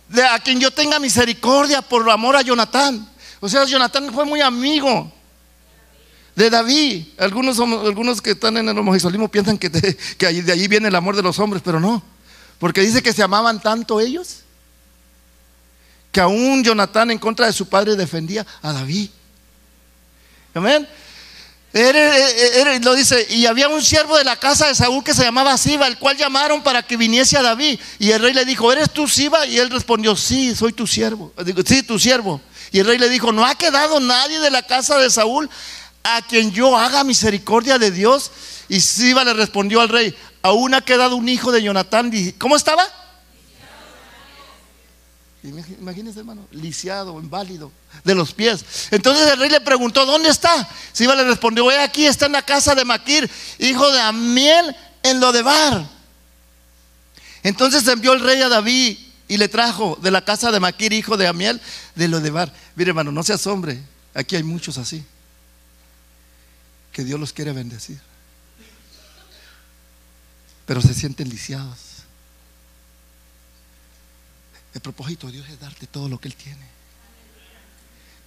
[0.09, 3.09] de a quien yo tenga misericordia por amor a Jonatán.
[3.39, 5.11] O sea, Jonatán fue muy amigo
[6.36, 7.05] de David.
[7.17, 11.15] Algunos, algunos que están en el homosexualismo piensan que, que de allí viene el amor
[11.15, 12.03] de los hombres, pero no.
[12.59, 14.41] Porque dice que se amaban tanto ellos
[16.11, 19.09] que aún Jonatán en contra de su padre defendía a David.
[20.53, 20.88] Amén.
[22.82, 25.88] Lo dice, y había un siervo de la casa de Saúl que se llamaba Siba,
[25.88, 27.80] el cual llamaron para que viniese a David.
[27.99, 29.45] Y el rey le dijo, ¿eres tú Siba?
[29.45, 31.34] Y él respondió, sí, soy tu siervo.
[31.65, 32.39] Sí, tu siervo.
[32.71, 35.49] Y el rey le dijo, no ha quedado nadie de la casa de Saúl
[36.03, 38.32] a quien yo haga misericordia de Dios.
[38.69, 42.11] Y Siba le respondió al rey, aún ha quedado un hijo de Jonatán.
[42.38, 42.88] ¿Cómo estaba?
[45.45, 47.71] Imagínese, hermano, lisiado, inválido,
[48.03, 48.65] de los pies.
[48.91, 50.67] Entonces el rey le preguntó, ¿dónde está?
[50.91, 53.29] Siba le respondió, he aquí, está en la casa de Maquir,
[53.59, 55.87] hijo de Amiel, en Lodebar.
[57.43, 61.17] Entonces envió el rey a David y le trajo de la casa de Maquir, hijo
[61.17, 61.61] de Amiel,
[61.95, 62.51] de Lodebar.
[62.75, 63.81] Mire, hermano, no se asombre,
[64.13, 65.05] aquí hay muchos así,
[66.91, 67.99] que Dios los quiere bendecir,
[70.65, 71.94] pero se sienten lisiados.
[74.76, 76.65] El propósito de Dios es darte todo lo que Él tiene.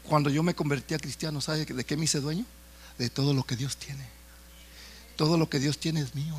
[0.03, 2.47] Cuando yo me convertí a cristiano, ¿sabe de qué me hice dueño?
[2.97, 4.09] De todo lo que Dios tiene.
[5.15, 6.35] Todo lo que Dios tiene es mío.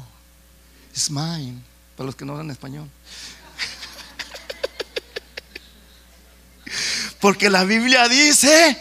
[0.95, 1.61] Es mine,
[1.95, 2.89] para los que no hablan español.
[7.21, 8.75] Porque la Biblia dice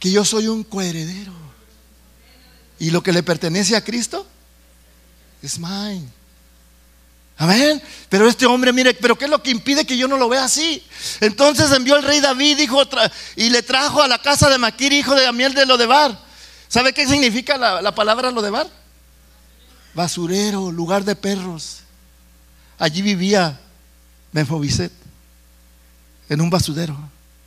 [0.00, 1.34] que yo soy un coheredero.
[2.80, 4.26] Y lo que le pertenece a Cristo
[5.40, 6.08] es mine.
[7.38, 7.82] Amén.
[8.08, 10.44] Pero este hombre, mire, pero ¿qué es lo que impide que yo no lo vea
[10.44, 10.82] así?
[11.20, 12.82] Entonces envió el rey David dijo,
[13.36, 16.18] y le trajo a la casa de Maquir, hijo de Amiel de Lodebar.
[16.68, 18.68] ¿Sabe qué significa la, la palabra Lodebar?
[19.94, 21.80] Basurero, lugar de perros.
[22.78, 23.58] Allí vivía
[24.32, 24.92] Mefobiset,
[26.28, 26.96] en un basurero,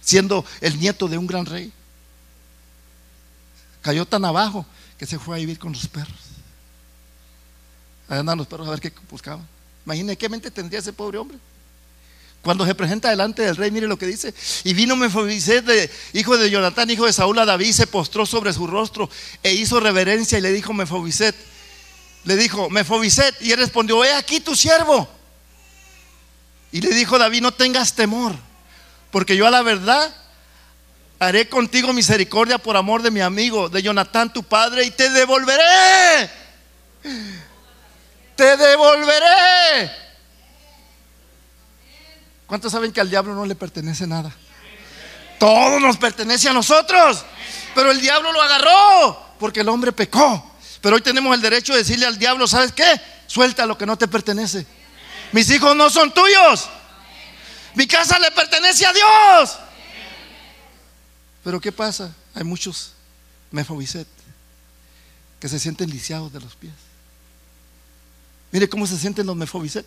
[0.02, 1.72] siendo el nieto de un gran rey.
[3.82, 4.66] Cayó tan abajo
[4.98, 6.18] que se fue a vivir con los perros.
[8.08, 9.48] Ahí andan los perros a ver qué buscaban.
[9.90, 11.40] Imagínese qué mente tendría ese pobre hombre.
[12.44, 14.36] Cuando se presenta delante del rey, mire lo que dice.
[14.64, 18.68] Y vino Mefobiset, hijo de Jonatán, hijo de Saúl, a David, se postró sobre su
[18.68, 19.10] rostro
[19.42, 21.36] e hizo reverencia y le dijo Mefobiset,
[22.24, 25.10] le dijo, Mefobiset, y él respondió, he aquí tu siervo.
[26.72, 28.36] Y le dijo David, no tengas temor,
[29.10, 30.16] porque yo a la verdad
[31.18, 36.30] haré contigo misericordia por amor de mi amigo, de Jonatán tu padre, y te devolveré
[38.40, 39.92] te devolveré.
[42.48, 44.34] ¿Cuántos saben que al diablo no le pertenece nada?
[45.38, 47.26] Todo nos pertenece a nosotros.
[47.76, 50.56] Pero el diablo lo agarró porque el hombre pecó.
[50.80, 52.90] Pero hoy tenemos el derecho de decirle al diablo, ¿sabes qué?
[53.28, 54.66] Suelta lo que no te pertenece.
[55.34, 56.70] Mis hijos no son tuyos.
[57.76, 59.60] Mi casa le pertenece a Dios.
[61.44, 62.16] Pero ¿qué pasa?
[62.34, 62.94] Hay muchos
[63.52, 64.08] mefobiset
[65.42, 66.89] que se sienten lisiados de los pies.
[68.52, 69.86] Mire cómo se sienten los Mefobiset.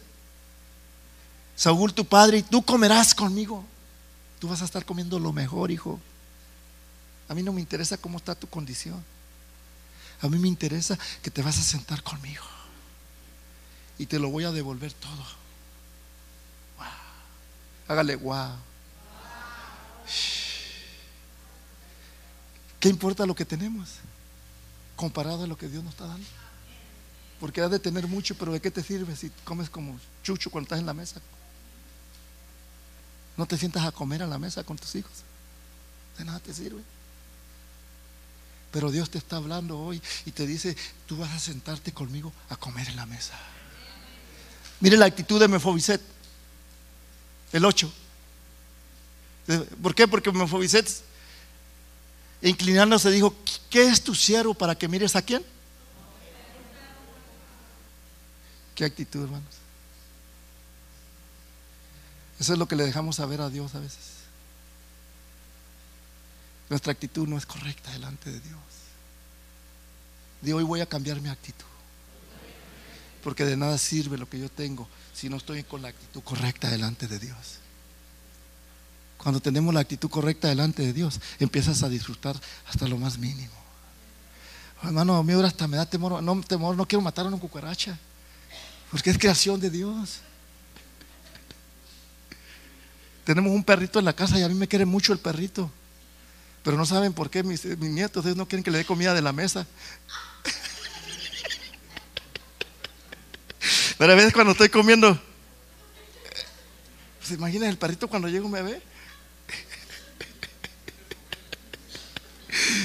[1.56, 3.64] Saúl, tu padre, y tú comerás conmigo.
[4.38, 6.00] Tú vas a estar comiendo lo mejor, hijo.
[7.28, 9.02] A mí no me interesa cómo está tu condición.
[10.20, 12.44] A mí me interesa que te vas a sentar conmigo.
[13.98, 15.24] Y te lo voy a devolver todo.
[16.78, 16.86] Wow.
[17.88, 18.52] Hágale wow.
[22.80, 23.90] ¿Qué importa lo que tenemos
[24.96, 26.26] comparado a lo que Dios nos está dando?
[27.43, 30.66] Porque has de tener mucho, pero ¿de qué te sirve si comes como chucho cuando
[30.66, 31.20] estás en la mesa?
[33.36, 35.11] No te sientas a comer a la mesa con tus hijos.
[36.16, 36.80] De nada te sirve.
[38.70, 40.76] Pero Dios te está hablando hoy y te dice,
[41.07, 43.34] tú vas a sentarte conmigo a comer en la mesa.
[44.78, 46.01] Mire la actitud de Mefobiset,
[47.53, 47.93] el 8.
[49.82, 50.07] ¿Por qué?
[50.07, 50.88] Porque Mefobiset,
[52.40, 53.34] inclinándose, dijo,
[53.68, 55.45] ¿qué es tu siervo para que mires a quién?
[58.87, 59.55] Actitud, hermanos.
[62.39, 64.22] Eso es lo que le dejamos saber a Dios a veces.
[66.68, 68.61] Nuestra actitud no es correcta delante de Dios.
[70.41, 71.66] De hoy voy a cambiar mi actitud.
[73.22, 76.68] Porque de nada sirve lo que yo tengo si no estoy con la actitud correcta
[76.68, 77.59] delante de Dios.
[79.18, 82.35] Cuando tenemos la actitud correcta delante de Dios, empiezas a disfrutar
[82.66, 83.55] hasta lo más mínimo.
[84.83, 87.39] Hermano, a mí ahora hasta me da temor, no temor, no quiero matar a una
[87.39, 87.97] cucaracha.
[88.93, 90.20] Porque es creación de Dios.
[93.24, 95.72] Tenemos un perrito en la casa y a mí me quiere mucho el perrito.
[96.62, 99.32] Pero no saben por qué mis, nietos no quieren que le dé comida de la
[99.32, 99.66] mesa.
[103.99, 105.18] Pero a veces cuando estoy comiendo,
[107.22, 108.82] ¿se imaginan el perrito cuando llego me ve?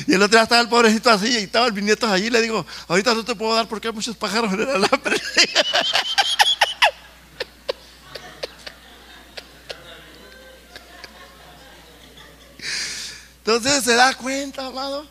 [0.08, 2.28] Y el otro día estaba el pobrecito así y estaban mis nietos allí.
[2.28, 5.22] Y le digo, ahorita no te puedo dar porque hay muchos pájaros en el alambre.
[13.40, 15.08] Entonces se da cuenta, amado.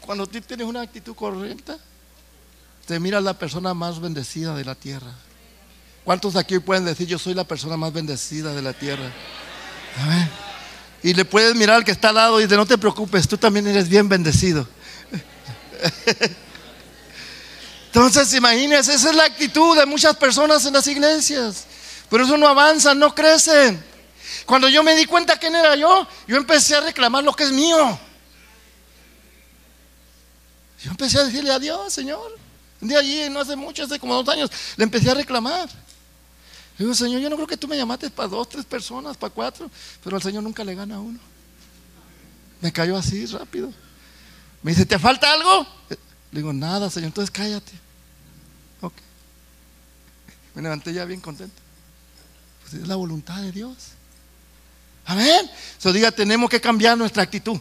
[0.00, 1.76] Cuando tú tienes una actitud correcta,
[2.86, 5.12] te miras la persona más bendecida de la tierra.
[6.02, 9.12] ¿Cuántos de aquí pueden decir yo soy la persona más bendecida de la tierra?
[11.02, 13.38] Y le puedes mirar al que está al lado y de no te preocupes, tú
[13.38, 14.68] también eres bien bendecido.
[17.86, 21.66] Entonces, imagínense, esa es la actitud de muchas personas en las iglesias.
[22.08, 23.82] Por eso no avanzan, no crecen.
[24.44, 27.52] Cuando yo me di cuenta quién era yo, yo empecé a reclamar lo que es
[27.52, 27.98] mío.
[30.82, 32.38] Yo empecé a decirle a Dios, Señor.
[32.80, 35.68] Un día allí, no hace mucho, hace como dos años, le empecé a reclamar.
[36.78, 39.34] Le digo, Señor, yo no creo que tú me llamaste para dos, tres personas, para
[39.34, 39.68] cuatro,
[40.02, 41.18] pero al Señor nunca le gana a uno.
[42.60, 43.72] Me cayó así rápido.
[44.62, 45.66] Me dice, ¿te falta algo?
[46.30, 47.72] Le digo, nada, Señor, entonces cállate.
[48.80, 48.92] Ok.
[50.54, 51.60] Me levanté ya bien contento.
[52.62, 53.76] Pues es la voluntad de Dios.
[55.04, 55.50] Amén.
[55.78, 57.58] So diga, tenemos que cambiar nuestra actitud.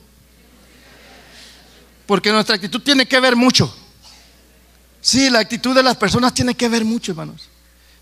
[2.06, 3.74] Porque nuestra actitud tiene que ver mucho.
[5.02, 7.50] Sí, la actitud de las personas tiene que ver mucho, hermanos.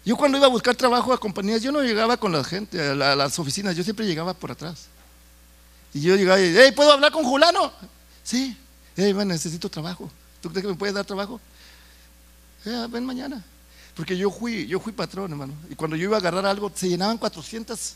[0.06, 2.94] Yo cuando iba a buscar trabajo a compañías, yo no llegaba con la gente, a,
[2.94, 4.86] las oficinas, yo siempre llegaba por atrás.
[5.94, 7.72] Y yo llegaba y, hey, ¿puedo hablar con Julano?
[8.24, 8.56] Sí,
[8.96, 10.12] hey, necesito trabajo.
[10.42, 11.42] ¿Tú crees que me puedes dar trabajo?
[12.66, 13.44] Eh, ven mañana.
[13.96, 15.54] Porque yo fui, yo fui patrón, hermano.
[15.70, 17.96] Y cuando yo iba a agarrar algo, se llenaban 400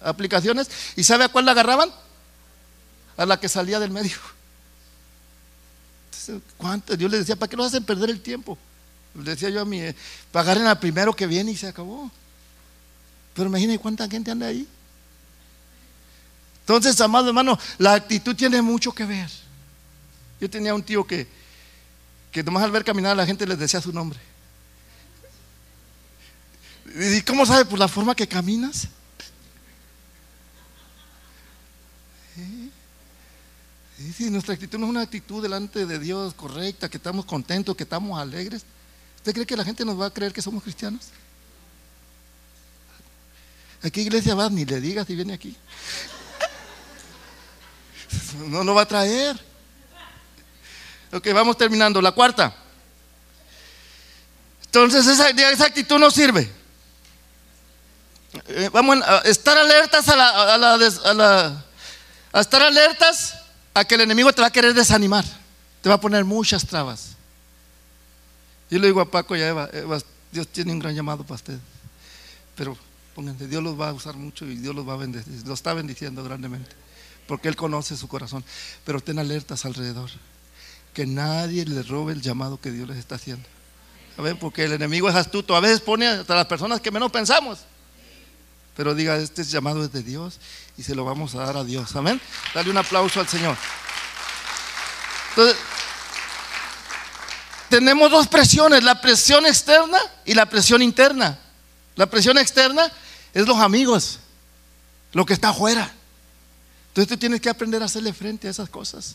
[0.00, 0.68] aplicaciones.
[0.96, 1.90] ¿Y sabe a cuál la agarraban?
[3.16, 4.18] A la que salía del medio.
[6.56, 6.94] ¿cuánto?
[6.94, 8.58] Yo les decía, ¿para qué nos hacen perder el tiempo?
[9.14, 9.80] Decía yo a mí,
[10.30, 12.10] pagaren al primero que viene y se acabó.
[13.34, 14.66] Pero imagínense cuánta gente anda ahí.
[16.60, 19.30] Entonces, amado hermano, la actitud tiene mucho que ver.
[20.40, 21.26] Yo tenía un tío que,
[22.30, 24.18] que nomás al ver caminar a la gente les decía su nombre.
[26.94, 27.64] ¿Y cómo sabe?
[27.64, 28.88] Por la forma que caminas.
[34.16, 37.84] Si nuestra actitud no es una actitud delante de Dios correcta, que estamos contentos, que
[37.84, 38.64] estamos alegres,
[39.22, 41.06] ¿usted cree que la gente nos va a creer que somos cristianos?
[43.84, 44.50] ¿A qué iglesia vas?
[44.50, 45.56] Ni le digas si viene aquí.
[48.48, 49.38] No lo va a traer.
[51.12, 52.02] Ok, vamos terminando.
[52.02, 52.52] La cuarta.
[54.64, 56.50] Entonces esa, esa actitud no sirve.
[58.48, 61.64] Eh, vamos a estar alertas a la, a la,
[62.32, 63.34] a estar alertas
[63.74, 65.24] a que el enemigo te va a querer desanimar,
[65.80, 67.10] te va a poner muchas trabas.
[68.72, 69.68] Yo le digo a Paco y a Eva,
[70.32, 71.60] Dios tiene un gran llamado para ustedes,
[72.56, 72.74] pero
[73.14, 75.74] pónganse, Dios los va a usar mucho y Dios los va a bendecir, los está
[75.74, 76.70] bendiciendo grandemente,
[77.26, 78.42] porque Él conoce su corazón,
[78.86, 80.08] pero ten alertas alrededor,
[80.94, 83.46] que nadie le robe el llamado que Dios les está haciendo.
[84.16, 87.58] Ver, porque el enemigo es astuto, a veces pone hasta las personas que menos pensamos.
[88.74, 90.40] Pero diga, este llamado es de Dios
[90.78, 91.94] y se lo vamos a dar a Dios.
[91.94, 92.18] Amén.
[92.54, 93.54] Dale un aplauso al Señor.
[95.30, 95.56] Entonces,
[97.72, 101.38] tenemos dos presiones, la presión externa y la presión interna.
[101.96, 102.92] La presión externa
[103.32, 104.18] es los amigos,
[105.14, 105.90] lo que está afuera.
[106.88, 109.14] Entonces tú tienes que aprender a hacerle frente a esas cosas.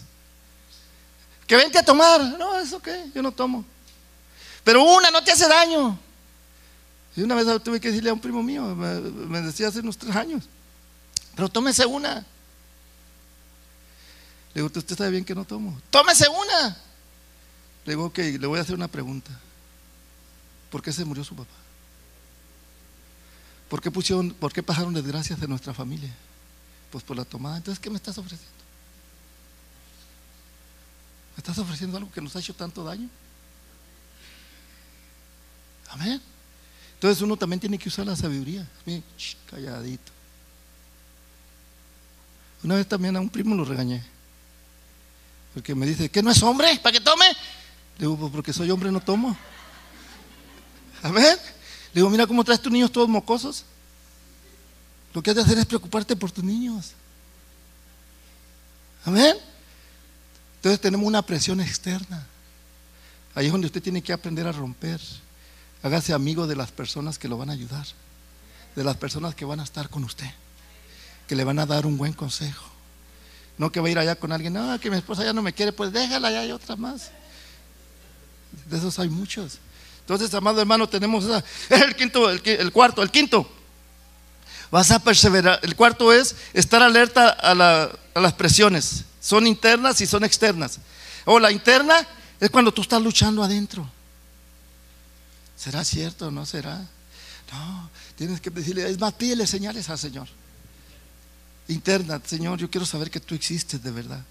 [1.45, 2.19] Que vente a tomar.
[2.19, 3.63] No, es ok, yo no tomo.
[4.63, 5.99] Pero una no te hace daño.
[7.15, 10.15] Y una vez tuve que decirle a un primo mío, me, decía hace unos tres
[10.15, 10.45] años,
[11.35, 12.25] pero tómese una.
[14.55, 15.79] Le digo, usted sabe bien que no tomo.
[15.91, 16.86] Tómese una.
[17.87, 19.31] Le digo, ok, le voy a hacer una pregunta.
[20.69, 21.53] ¿Por qué se murió su papá?
[23.69, 26.13] ¿Por qué, pusieron, ¿Por qué pasaron desgracias de nuestra familia?
[26.91, 27.55] Pues por la tomada.
[27.55, 28.57] Entonces, ¿qué me estás ofreciendo?
[31.37, 33.07] ¿Me estás ofreciendo algo que nos ha hecho tanto daño?
[35.87, 36.21] Amén.
[36.95, 38.67] Entonces uno también tiene que usar la sabiduría.
[39.49, 40.11] calladito.
[42.63, 44.03] Una vez también a un primo lo regañé.
[45.53, 46.77] Porque me dice, ¿qué no es hombre?
[46.83, 47.25] ¿Para que tome?
[47.97, 49.37] Digo, pues porque soy hombre no tomo.
[51.01, 51.37] Amén.
[51.93, 53.65] Le digo, mira cómo traes tus niños todos mocosos.
[55.13, 56.91] Lo que has de hacer es preocuparte por tus niños.
[59.05, 59.35] Amén.
[60.57, 62.27] Entonces tenemos una presión externa.
[63.33, 64.99] Ahí es donde usted tiene que aprender a romper.
[65.83, 67.85] Hágase amigo de las personas que lo van a ayudar,
[68.75, 70.29] de las personas que van a estar con usted,
[71.27, 72.65] que le van a dar un buen consejo.
[73.57, 75.53] No que va a ir allá con alguien, no, que mi esposa ya no me
[75.53, 77.11] quiere, pues déjala, ya hay otra más.
[78.65, 79.59] De esos hay muchos.
[80.01, 81.25] Entonces, amado hermano, tenemos
[81.69, 83.49] el quinto, el, cuarto, el quinto.
[84.71, 85.59] Vas a perseverar.
[85.63, 89.03] El cuarto es estar alerta a, las presiones.
[89.21, 90.79] Son internas y son externas.
[91.25, 92.07] O la interna
[92.39, 93.89] es cuando tú estás luchando adentro.
[95.57, 96.85] ¿Será cierto o no será?
[97.51, 100.27] No, tienes que decirle, es más, pídele señales al Señor.
[101.67, 104.23] Interna, Señor, yo quiero saber que tú existes de verdad.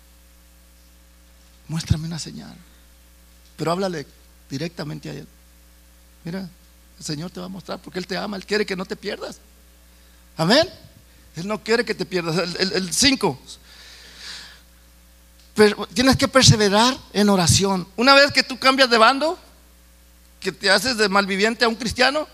[1.68, 2.56] Muéstrame una señal.
[3.56, 4.06] Pero háblale
[4.50, 5.26] directamente a Él.
[6.24, 6.48] Mira,
[6.98, 8.96] el Señor te va a mostrar porque Él te ama, Él quiere que no te
[8.96, 9.38] pierdas.
[10.36, 10.68] Amén.
[11.36, 12.36] Él no quiere que te pierdas.
[12.58, 13.38] El 5.
[15.94, 17.88] Tienes que perseverar en oración.
[17.96, 19.38] Una vez que tú cambias de bando,
[20.40, 22.28] que te haces de malviviente a un cristiano,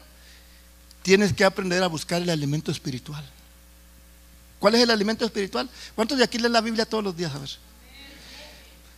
[1.03, 3.25] tienes que aprender a buscar el alimento espiritual.
[4.59, 5.69] ¿Cuál es el alimento espiritual?
[5.95, 7.35] ¿Cuántos de aquí leen la Biblia todos los días?
[7.35, 7.51] A ver.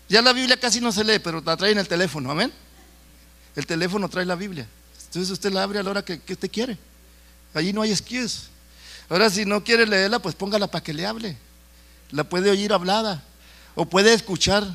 [0.08, 2.52] Ya la Biblia casi no se lee, pero la trae en el teléfono, amén.
[3.56, 4.66] El teléfono trae la Biblia.
[5.06, 6.76] Entonces usted la abre a la hora que, usted quiere.
[7.54, 8.48] Allí no hay excuse.
[9.08, 11.36] Ahora, si no quiere leerla, pues póngala para que le hable.
[12.10, 13.22] La puede oír hablada
[13.74, 14.66] o puede escuchar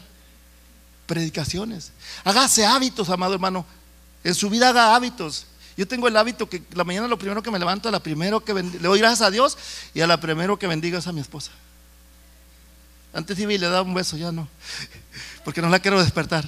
[1.05, 1.91] predicaciones.
[2.23, 3.65] Hágase hábitos, amado hermano.
[4.23, 5.45] En su vida haga hábitos.
[5.75, 8.43] Yo tengo el hábito que la mañana lo primero que me levanto, a la primero
[8.43, 9.57] que le doy gracias a Dios
[9.93, 11.51] y a la primero que bendigas a mi esposa.
[13.13, 14.47] Antes iba y le daba un beso, ya no.
[15.43, 16.45] Porque no la quiero despertar.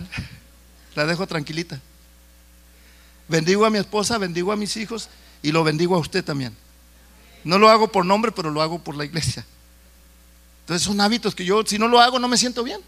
[0.95, 1.80] La dejo tranquilita.
[3.28, 5.09] Bendigo a mi esposa, bendigo a mis hijos
[5.41, 6.55] y lo bendigo a usted también.
[7.43, 9.45] No lo hago por nombre, pero lo hago por la iglesia.
[10.62, 12.82] Entonces son hábitos que yo, si no lo hago, no me siento bien.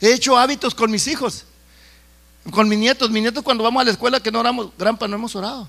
[0.00, 1.44] He hecho hábitos con mis hijos,
[2.50, 3.10] con mis nietos.
[3.10, 5.68] Mis nietos cuando vamos a la escuela que no oramos, granpa, no hemos orado.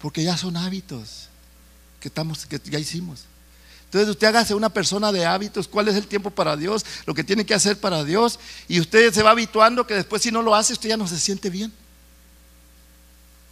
[0.00, 1.28] Porque ya son hábitos
[2.00, 3.24] que, estamos, que ya hicimos.
[3.90, 7.24] Entonces usted hágase una persona de hábitos, cuál es el tiempo para Dios, lo que
[7.24, 8.38] tiene que hacer para Dios,
[8.68, 11.18] y usted se va habituando que después si no lo hace, usted ya no se
[11.18, 11.72] siente bien.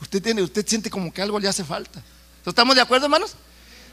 [0.00, 2.00] Usted tiene, usted siente como que algo le hace falta.
[2.46, 3.34] ¿Estamos de acuerdo, hermanos?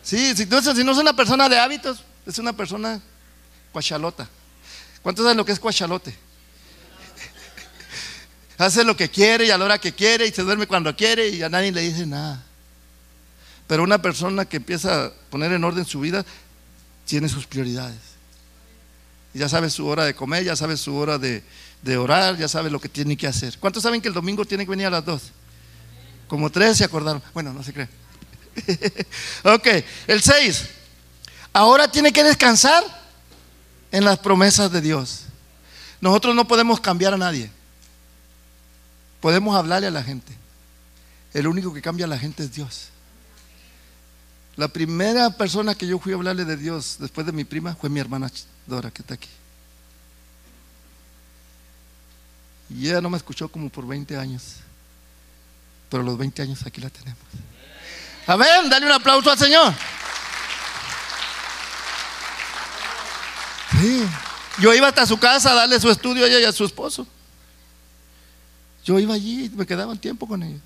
[0.03, 3.01] Sí, entonces, si no es una persona de hábitos, es una persona
[3.71, 4.29] cuachalota.
[5.01, 6.15] ¿Cuántos saben lo que es cuachalote?
[8.59, 11.29] Hace lo que quiere y a la hora que quiere y se duerme cuando quiere
[11.29, 12.44] y a nadie le dice nada.
[13.68, 16.26] Pero una persona que empieza a poner en orden su vida
[17.05, 17.99] tiene sus prioridades.
[19.34, 21.43] Ya sabe su hora de comer, ya sabe su hora de,
[21.97, 23.57] orar, ya sabe lo que tiene que hacer.
[23.59, 25.24] ¿Cuántos saben que el domingo tiene que venir a las dos?
[26.28, 27.22] Como tres se acordaron.
[27.34, 27.89] Bueno, no se cree.
[29.43, 29.68] ok,
[30.07, 30.66] el seis.
[31.51, 32.84] Ahora tiene que descansar
[33.91, 35.24] en las promesas de Dios.
[36.01, 37.49] Nosotros no podemos cambiar a nadie.
[39.20, 40.34] Podemos hablarle a la gente.
[41.34, 42.89] El único que cambia a la gente es Dios.
[44.55, 47.89] La primera persona que yo fui a hablarle de Dios después de mi prima fue
[47.89, 48.31] mi hermana
[48.65, 49.29] Dora, que está aquí.
[52.69, 54.55] Y ella no me escuchó como por 20 años.
[55.89, 57.19] Pero los 20 años aquí la tenemos.
[58.27, 59.73] Amén, dale un aplauso al Señor.
[63.79, 64.07] Sí.
[64.59, 67.05] Yo iba hasta su casa a darle su estudio a ella y a su esposo.
[68.85, 70.61] Yo iba allí y me quedaba un tiempo con ellos.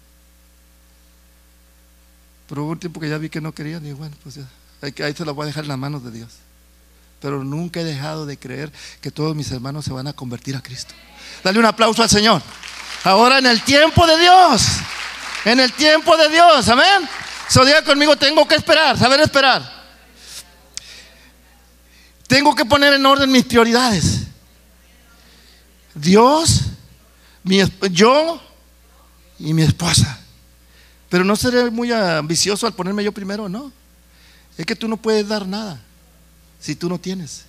[2.49, 5.13] Pero hubo un tiempo que ya vi que no querían y bueno, pues ya, ahí
[5.13, 6.31] se lo voy a dejar en las manos de Dios.
[7.21, 8.71] Pero nunca he dejado de creer
[9.01, 10.95] que todos mis hermanos se van a convertir a Cristo.
[11.43, 12.41] Dale un aplauso al Señor.
[13.03, 14.63] Ahora en el tiempo de Dios.
[15.45, 16.67] En el tiempo de Dios.
[16.69, 17.07] Amén.
[17.49, 19.79] So diga conmigo, tengo que esperar, saber esperar.
[22.27, 24.21] Tengo que poner en orden mis prioridades.
[25.93, 26.61] Dios,
[27.43, 28.41] mi, yo
[29.39, 30.18] y mi esposa.
[31.09, 33.71] Pero no seré muy ambicioso al ponerme yo primero, no.
[34.57, 35.81] Es que tú no puedes dar nada
[36.59, 37.45] si tú no tienes.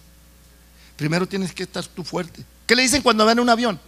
[0.97, 2.45] Primero tienes que estar tú fuerte.
[2.67, 3.81] ¿Qué le dicen cuando van en un avión?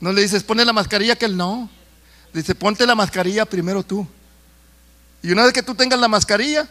[0.00, 1.70] No le dices, pone la mascarilla que él no.
[2.34, 4.06] Dice, ponte la mascarilla primero tú.
[5.22, 6.68] Y una vez que tú tengas la mascarilla,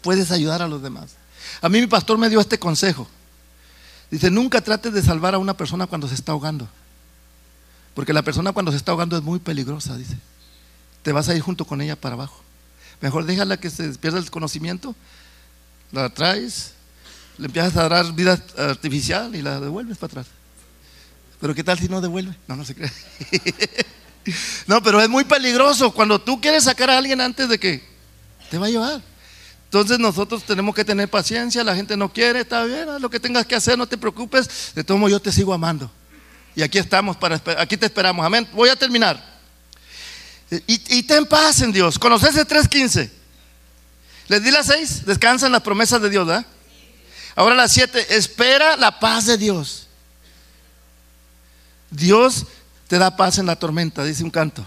[0.00, 1.16] puedes ayudar a los demás.
[1.60, 3.08] A mí mi pastor me dio este consejo.
[4.10, 6.68] Dice, nunca trates de salvar a una persona cuando se está ahogando.
[7.98, 10.16] Porque la persona cuando se está ahogando es muy peligrosa, dice.
[11.02, 12.40] Te vas a ir junto con ella para abajo.
[13.00, 14.94] Mejor déjala que se pierda el conocimiento,
[15.90, 16.74] la traes,
[17.38, 20.26] le empiezas a dar vida artificial y la devuelves para atrás.
[21.40, 22.36] Pero ¿qué tal si no devuelve?
[22.46, 22.92] No, no se cree.
[24.68, 27.82] no, pero es muy peligroso cuando tú quieres sacar a alguien antes de que
[28.48, 29.02] te va a llevar.
[29.64, 33.18] Entonces nosotros tenemos que tener paciencia, la gente no quiere, está bien, haz lo que
[33.18, 35.90] tengas que hacer, no te preocupes, de todo modo yo te sigo amando.
[36.58, 38.26] Y aquí estamos, para, aquí te esperamos.
[38.26, 38.44] Amén.
[38.52, 39.22] Voy a terminar.
[40.66, 41.96] Y, ten paz en Dios.
[42.00, 43.08] Conocerse 3.15.
[44.26, 46.44] Les di las 6, descansan las promesas de Dios, ¿verdad?
[47.36, 49.86] Ahora las 7, espera la paz de Dios.
[51.92, 52.44] Dios
[52.88, 54.66] te da paz en la tormenta, dice un canto.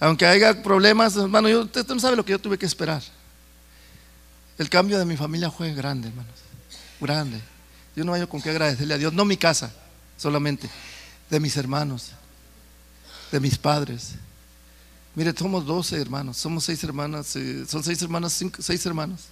[0.00, 3.04] Aunque haya problemas, hermano, yo, usted no sabe lo que yo tuve que esperar.
[4.58, 6.34] El cambio de mi familia fue grande, hermanos.
[7.00, 7.40] Grande.
[7.94, 9.72] Yo no hay con qué agradecerle a Dios, no mi casa
[10.18, 10.68] solamente,
[11.30, 12.10] de mis hermanos,
[13.32, 14.16] de mis padres.
[15.14, 19.22] Mire, somos 12 hermanos, somos seis hermanas, eh, son seis hermanas, cinco, seis hermanos.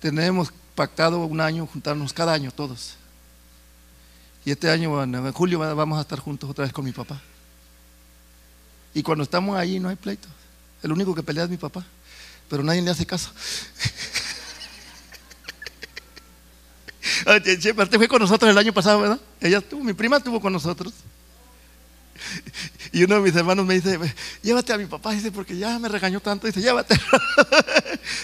[0.00, 2.94] Tenemos pactado un año juntarnos cada año todos.
[4.44, 7.20] Y este año, en julio, vamos a estar juntos otra vez con mi papá.
[8.94, 10.28] Y cuando estamos ahí no hay pleito.
[10.82, 11.84] El único que pelea es mi papá.
[12.48, 13.30] pero nadie le hace caso.
[17.72, 19.20] Aparte fue con nosotros el año pasado, ¿verdad?
[19.40, 20.92] Ella estuvo, mi prima estuvo con nosotros.
[22.92, 23.98] Y uno de mis hermanos me dice,
[24.42, 26.98] llévate a mi papá, dice, porque ya me regañó tanto, dice, llévate.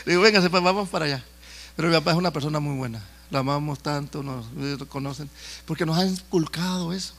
[0.04, 1.24] Le digo, venga, pues vamos para allá.
[1.76, 4.46] Pero mi papá es una persona muy buena, la amamos tanto, nos
[4.88, 5.28] conocen,
[5.66, 7.14] porque nos ha inculcado eso.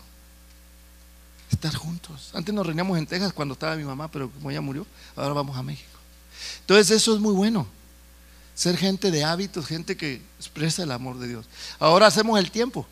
[1.51, 2.31] Estar juntos.
[2.33, 4.85] Antes nos reuníamos en Texas cuando estaba mi mamá, pero como ella murió,
[5.15, 5.91] ahora vamos a México.
[6.61, 7.67] Entonces eso es muy bueno.
[8.55, 11.45] Ser gente de hábitos, gente que expresa el amor de Dios.
[11.77, 12.87] Ahora hacemos el tiempo.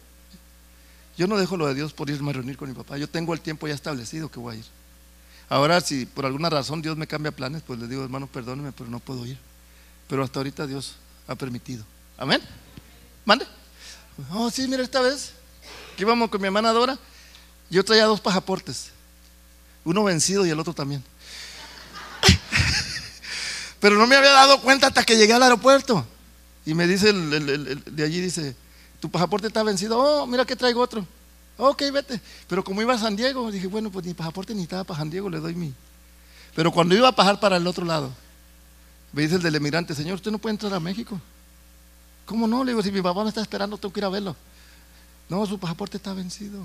[1.18, 2.98] Yo no dejo lo de Dios por irme a reunir con mi papá.
[2.98, 4.66] Yo tengo el tiempo ya establecido que voy a ir.
[5.50, 8.90] Ahora, si por alguna razón Dios me cambia planes, pues le digo, hermano, perdóneme, pero
[8.90, 9.38] no puedo ir.
[10.08, 10.96] Pero hasta ahorita Dios
[11.28, 11.86] ha permitido.
[12.18, 12.42] Amén.
[13.24, 13.46] Mande.
[14.32, 15.32] Oh, sí, mira, esta vez
[15.96, 16.98] que íbamos con mi hermana Dora,
[17.70, 18.90] yo traía dos pasaportes.
[19.86, 21.04] Uno vencido y el otro también.
[23.84, 26.06] Pero no me había dado cuenta hasta que llegué al aeropuerto.
[26.66, 28.56] Y me dice el de allí, dice,
[29.02, 30.00] tu pasaporte está vencido.
[30.00, 31.06] Oh, mira que traigo otro.
[31.58, 32.22] Ok, vete.
[32.48, 35.10] Pero como iba a San Diego, dije, bueno, pues mi pasaporte ni estaba para San
[35.10, 35.74] Diego, le doy mi.
[36.56, 38.10] Pero cuando iba a pasar para el otro lado,
[39.12, 41.20] me dice el del emigrante, señor, usted no puede entrar a México.
[42.26, 42.64] ¿Cómo no?
[42.64, 44.34] Le digo, si mi papá me está esperando, tengo que ir a verlo.
[45.28, 46.64] No, su pasaporte está vencido.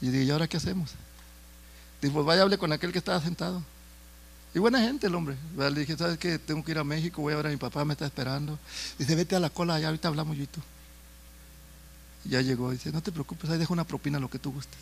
[0.00, 0.90] Y dije, ¿y ahora qué hacemos?
[2.02, 3.62] Dijo, pues vaya, hable con aquel que estaba sentado.
[4.54, 5.36] Y buena gente el hombre.
[5.56, 6.38] Le dije, ¿sabes qué?
[6.38, 8.58] Tengo que ir a México, voy a ver a mi papá, me está esperando.
[8.98, 10.60] Dice, vete a la cola allá, ahorita hablamos yo y tú.
[12.24, 14.78] Ya llegó, dice, no te preocupes, ahí dejo una propina, lo que tú gustes.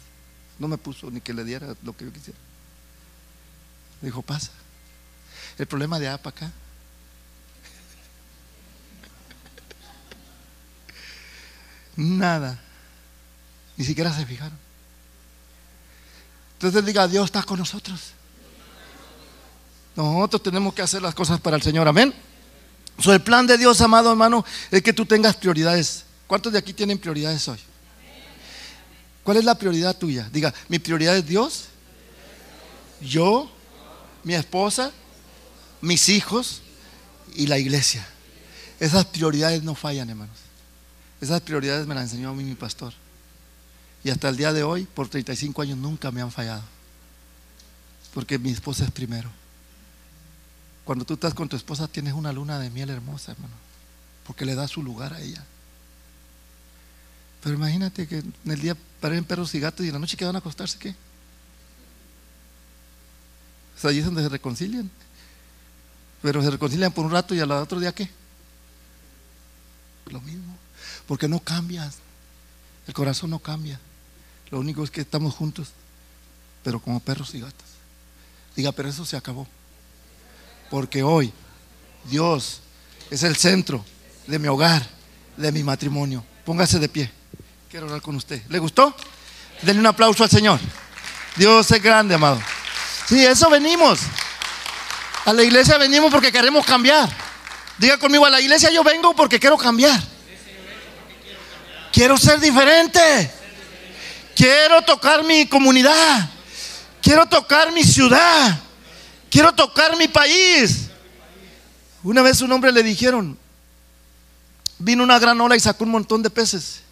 [0.59, 2.39] No me puso ni que le diera lo que yo quisiera.
[4.01, 4.51] Dijo, pasa.
[5.59, 6.53] El problema de allá para acá.
[11.97, 12.59] Nada.
[13.77, 14.59] Ni siquiera se fijaron.
[16.55, 18.15] Entonces diga, Dios está con nosotros.
[19.99, 22.15] Nosotros tenemos que hacer las cosas para el Señor, amén.
[23.01, 26.05] So, el plan de Dios, amado hermano, es que tú tengas prioridades.
[26.29, 27.59] ¿Cuántos de aquí tienen prioridades hoy?
[29.25, 30.29] ¿Cuál es la prioridad tuya?
[30.33, 31.65] Diga, mi prioridad es Dios,
[33.01, 33.51] yo,
[34.23, 34.93] mi esposa,
[35.81, 36.63] mis hijos
[37.35, 38.07] y la iglesia.
[38.79, 40.39] Esas prioridades no fallan, hermanos.
[41.21, 42.93] Esas prioridades me las enseñó a mí mi pastor.
[44.05, 46.63] Y hasta el día de hoy, por 35 años, nunca me han fallado.
[48.15, 49.29] Porque mi esposa es primero.
[50.89, 53.53] Cuando tú estás con tu esposa tienes una luna de miel hermosa, hermano,
[54.27, 55.45] porque le da su lugar a ella.
[57.43, 60.25] Pero imagínate que en el día paren perros y gatos y en la noche que
[60.25, 60.95] van a acostarse, ¿qué?
[63.77, 64.91] Es allí donde se reconcilian.
[66.23, 68.09] Pero se reconcilian por un rato y al otro día, ¿qué?
[70.07, 70.57] Lo mismo.
[71.07, 71.99] Porque no cambias.
[72.87, 73.79] El corazón no cambia.
[74.51, 75.69] Lo único es que estamos juntos,
[76.65, 77.69] pero como perros y gatos.
[78.57, 79.47] Diga, pero eso se acabó.
[80.71, 81.33] Porque hoy
[82.05, 82.61] Dios
[83.11, 83.85] es el centro
[84.27, 84.87] de mi hogar,
[85.37, 86.25] de mi matrimonio.
[86.45, 87.11] Póngase de pie.
[87.71, 88.43] Quiero hablar con usted.
[88.49, 88.95] ¿Le gustó?
[89.63, 90.59] Denle un aplauso al Señor.
[91.37, 92.41] Dios es grande, amado.
[93.07, 94.01] Sí, eso venimos.
[95.25, 97.09] A la iglesia venimos porque queremos cambiar.
[97.79, 100.01] Diga conmigo, a la iglesia yo vengo porque quiero cambiar.
[101.93, 103.31] Quiero ser diferente.
[104.35, 106.29] Quiero tocar mi comunidad.
[107.03, 108.59] Quiero tocar mi ciudad.
[109.31, 110.91] Quiero tocar mi país.
[112.03, 113.39] Una vez un hombre le dijeron,
[114.79, 116.83] vino una gran ola y sacó un montón de peces.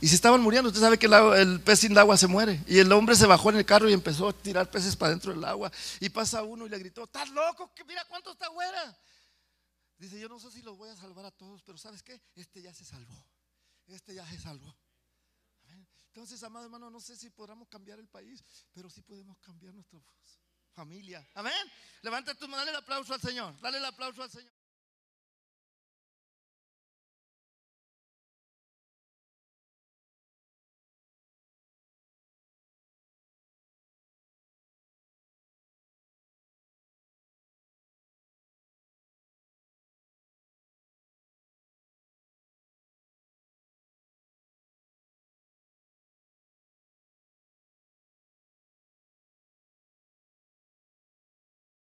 [0.00, 0.68] Y se estaban muriendo.
[0.68, 2.62] Usted sabe que el, pez sin agua se muere.
[2.66, 5.32] Y el hombre se bajó en el carro y empezó a tirar peces para dentro
[5.32, 5.72] del agua.
[5.98, 7.72] Y pasa uno y le gritó, ¿estás loco?
[7.86, 8.98] Mira cuánto está afuera.
[9.96, 12.20] Dice, yo no sé si los voy a salvar a todos, pero ¿sabes qué?
[12.34, 13.26] Este ya se salvó.
[13.86, 14.76] Este ya se salvó.
[16.14, 20.00] Entonces, amado hermano, no sé si podamos cambiar el país, pero sí podemos cambiar nuestro
[20.74, 21.26] familia.
[21.34, 21.72] Amén.
[22.02, 23.58] Levanta tu mano, dale el aplauso al Señor.
[23.60, 24.53] Dale el aplauso al Señor.